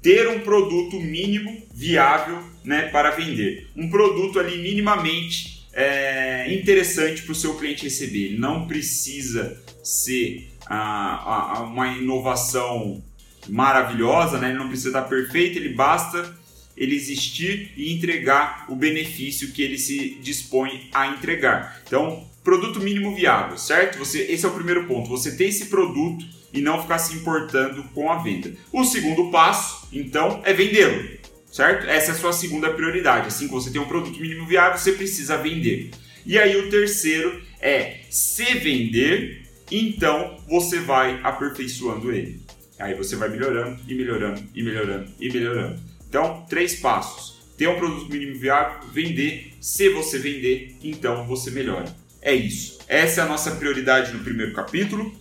ter 0.03 0.29
um 0.29 0.41
produto 0.41 1.01
mínimo 1.01 1.67
viável 1.73 2.43
né, 2.65 2.83
para 2.89 3.11
vender. 3.11 3.69
Um 3.77 3.91
produto 3.91 4.39
ali 4.39 4.59
minimamente 4.59 5.67
é, 5.73 6.53
interessante 6.55 7.23
para 7.23 7.33
o 7.33 7.35
seu 7.35 7.55
cliente 7.55 7.85
receber. 7.85 8.27
Ele 8.27 8.39
não 8.39 8.67
precisa 8.67 9.61
ser 9.83 10.51
a, 10.67 11.59
a, 11.59 11.63
uma 11.63 11.89
inovação 11.89 13.03
maravilhosa, 13.49 14.39
né? 14.39 14.51
ele 14.51 14.59
não 14.59 14.69
precisa 14.69 14.91
estar 14.91 15.03
perfeito, 15.03 15.57
ele 15.57 15.71
basta 15.71 16.37
ele 16.77 16.95
existir 16.95 17.73
e 17.77 17.93
entregar 17.93 18.67
o 18.69 18.77
benefício 18.77 19.51
que 19.53 19.63
ele 19.63 19.79
se 19.79 20.19
dispõe 20.23 20.89
a 20.93 21.09
entregar. 21.09 21.83
Então, 21.87 22.25
produto 22.45 22.81
mínimo 22.81 23.15
viável, 23.15 23.59
certo? 23.59 23.99
Você, 23.99 24.21
esse 24.23 24.45
é 24.45 24.49
o 24.49 24.55
primeiro 24.55 24.87
ponto. 24.87 25.09
Você 25.09 25.37
ter 25.37 25.47
esse 25.47 25.67
produto 25.67 26.25
e 26.53 26.61
não 26.61 26.81
ficar 26.81 26.99
se 26.99 27.15
importando 27.15 27.85
com 27.95 28.11
a 28.11 28.23
venda. 28.23 28.53
O 28.73 28.85
segundo 28.85 29.31
passo, 29.31 29.89
então, 29.93 30.41
é 30.45 30.53
vendê-lo, 30.53 31.09
certo? 31.51 31.87
Essa 31.87 32.13
é 32.13 32.15
a 32.15 32.19
sua 32.19 32.33
segunda 32.33 32.71
prioridade. 32.71 33.29
Assim 33.29 33.47
que 33.47 33.55
você 33.55 33.71
tem 33.71 33.81
um 33.81 33.89
produto 33.89 34.21
mínimo 34.21 34.47
viável, 34.47 34.79
você 34.79 34.93
precisa 34.93 35.37
vender. 35.37 35.91
E 36.25 36.39
aí 36.39 36.57
o 36.57 36.71
terceiro 36.71 37.43
é 37.61 38.01
se 38.11 38.45
vender, 38.55 39.43
então 39.71 40.37
você 40.49 40.81
vai 40.81 41.21
aperfeiçoando 41.23 42.13
ele. 42.13 42.41
Aí 42.79 42.95
você 42.95 43.17
vai 43.17 43.29
melhorando 43.29 43.81
e 43.89 43.95
melhorando 43.95 44.43
e 44.55 44.63
melhorando 44.63 45.11
e 45.19 45.31
melhorando. 45.31 45.81
Então, 46.09 46.47
três 46.49 46.77
passos. 46.77 47.39
Ter 47.57 47.69
um 47.69 47.77
produto 47.77 48.11
mínimo 48.11 48.39
viável, 48.39 48.89
vender. 48.93 49.53
Se 49.61 49.89
você 49.89 50.19
vender, 50.19 50.77
então 50.83 51.27
você 51.27 51.51
melhora. 51.51 51.93
É 52.23 52.33
isso. 52.33 52.79
Essa 52.87 53.23
é 53.23 53.25
a 53.25 53.27
nossa 53.27 53.51
prioridade 53.53 54.13
no 54.13 54.23
primeiro 54.23 54.53
capítulo 54.53 55.13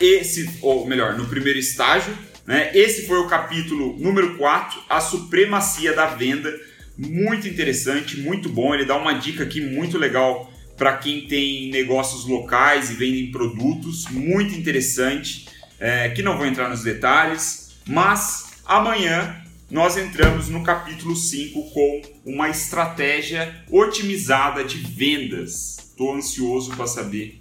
esse, 0.00 0.58
ou 0.62 0.86
melhor, 0.86 1.16
no 1.16 1.26
primeiro 1.26 1.58
estágio. 1.58 2.16
Né? 2.46 2.70
Esse 2.74 3.06
foi 3.06 3.18
o 3.18 3.26
capítulo 3.26 3.96
número 3.98 4.36
4, 4.36 4.82
a 4.88 5.00
supremacia 5.00 5.92
da 5.92 6.06
venda. 6.06 6.52
Muito 6.96 7.46
interessante, 7.46 8.18
muito 8.18 8.48
bom. 8.48 8.74
Ele 8.74 8.84
dá 8.84 8.96
uma 8.96 9.12
dica 9.12 9.44
aqui 9.44 9.60
muito 9.60 9.98
legal 9.98 10.52
para 10.76 10.96
quem 10.96 11.26
tem 11.26 11.70
negócios 11.70 12.26
locais 12.26 12.90
e 12.90 12.94
vendem 12.94 13.30
produtos. 13.30 14.06
Muito 14.08 14.54
interessante, 14.54 15.46
é, 15.78 16.08
que 16.08 16.22
não 16.22 16.36
vou 16.36 16.46
entrar 16.46 16.68
nos 16.68 16.82
detalhes. 16.82 17.72
Mas 17.86 18.62
amanhã 18.64 19.36
nós 19.70 19.96
entramos 19.96 20.48
no 20.48 20.62
capítulo 20.62 21.14
5 21.14 21.70
com 21.70 22.02
uma 22.24 22.48
estratégia 22.48 23.54
otimizada 23.70 24.64
de 24.64 24.78
vendas. 24.78 25.78
Estou 25.78 26.14
ansioso 26.14 26.74
para 26.74 26.86
saber 26.86 27.39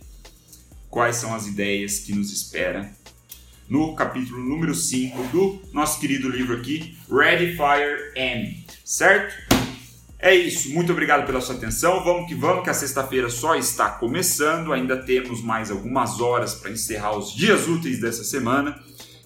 quais 0.89 1.17
são 1.17 1.33
as 1.33 1.47
ideias 1.47 1.99
que 1.99 2.13
nos 2.13 2.31
espera 2.31 2.91
no 3.69 3.95
capítulo 3.95 4.43
número 4.43 4.73
5 4.73 5.23
do 5.27 5.61
nosso 5.71 5.99
querido 5.99 6.27
livro 6.27 6.55
aqui, 6.55 6.97
Ready 7.09 7.55
Fire 7.55 8.11
M, 8.15 8.65
certo? 8.83 9.35
É 10.21 10.35
isso, 10.35 10.73
muito 10.73 10.91
obrigado 10.91 11.25
pela 11.25 11.39
sua 11.39 11.55
atenção. 11.55 12.03
Vamos 12.03 12.27
que 12.27 12.35
vamos, 12.35 12.63
que 12.63 12.69
a 12.69 12.73
sexta-feira 12.73 13.29
só 13.29 13.55
está 13.55 13.89
começando. 13.89 14.73
Ainda 14.73 14.97
temos 14.97 15.41
mais 15.41 15.71
algumas 15.71 16.19
horas 16.19 16.55
para 16.55 16.71
encerrar 16.71 17.17
os 17.17 17.33
dias 17.33 17.69
úteis 17.69 18.01
dessa 18.01 18.25
semana. 18.25 18.77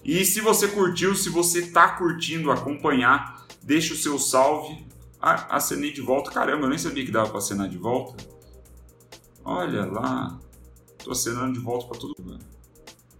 E 0.04 0.24
se 0.24 0.40
você 0.40 0.68
curtiu, 0.68 1.16
se 1.16 1.30
você 1.30 1.60
está 1.60 1.88
curtindo 1.88 2.52
acompanhar, 2.52 3.44
deixa 3.60 3.92
o 3.92 3.96
seu 3.96 4.20
salve. 4.20 4.86
Ah, 5.20 5.56
acenei 5.56 5.92
de 5.92 6.00
volta. 6.00 6.30
Caramba, 6.30 6.66
eu 6.66 6.68
nem 6.68 6.78
sabia 6.78 7.04
que 7.04 7.10
dava 7.10 7.28
para 7.28 7.38
acenar 7.38 7.68
de 7.68 7.78
volta. 7.78 8.22
Olha 9.44 9.86
lá. 9.86 10.38
Tô 11.04 11.12
acenando 11.12 11.52
de 11.52 11.58
volta 11.60 11.86
pra 11.86 11.98
todo 11.98 12.14
mundo. 12.18 12.44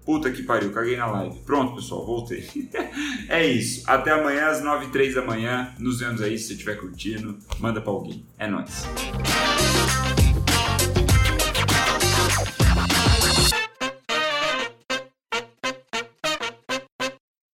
Puta 0.05 0.31
que 0.31 0.43
pariu, 0.43 0.73
caguei 0.73 0.97
na 0.97 1.07
live. 1.07 1.39
Pronto, 1.41 1.77
pessoal, 1.77 2.05
voltei. 2.05 2.49
é 3.29 3.47
isso. 3.47 3.83
Até 3.87 4.11
amanhã 4.11 4.49
às 4.49 4.63
9 4.63 4.87
h 4.87 5.15
da 5.15 5.27
manhã. 5.27 5.75
Nos 5.79 6.01
vemos 6.01 6.21
aí 6.21 6.39
se 6.39 6.49
você 6.49 6.53
estiver 6.55 6.77
curtindo. 6.77 7.39
Manda 7.59 7.81
pra 7.81 7.93
alguém. 7.93 8.27
É 8.39 8.47
nóis. 8.47 8.85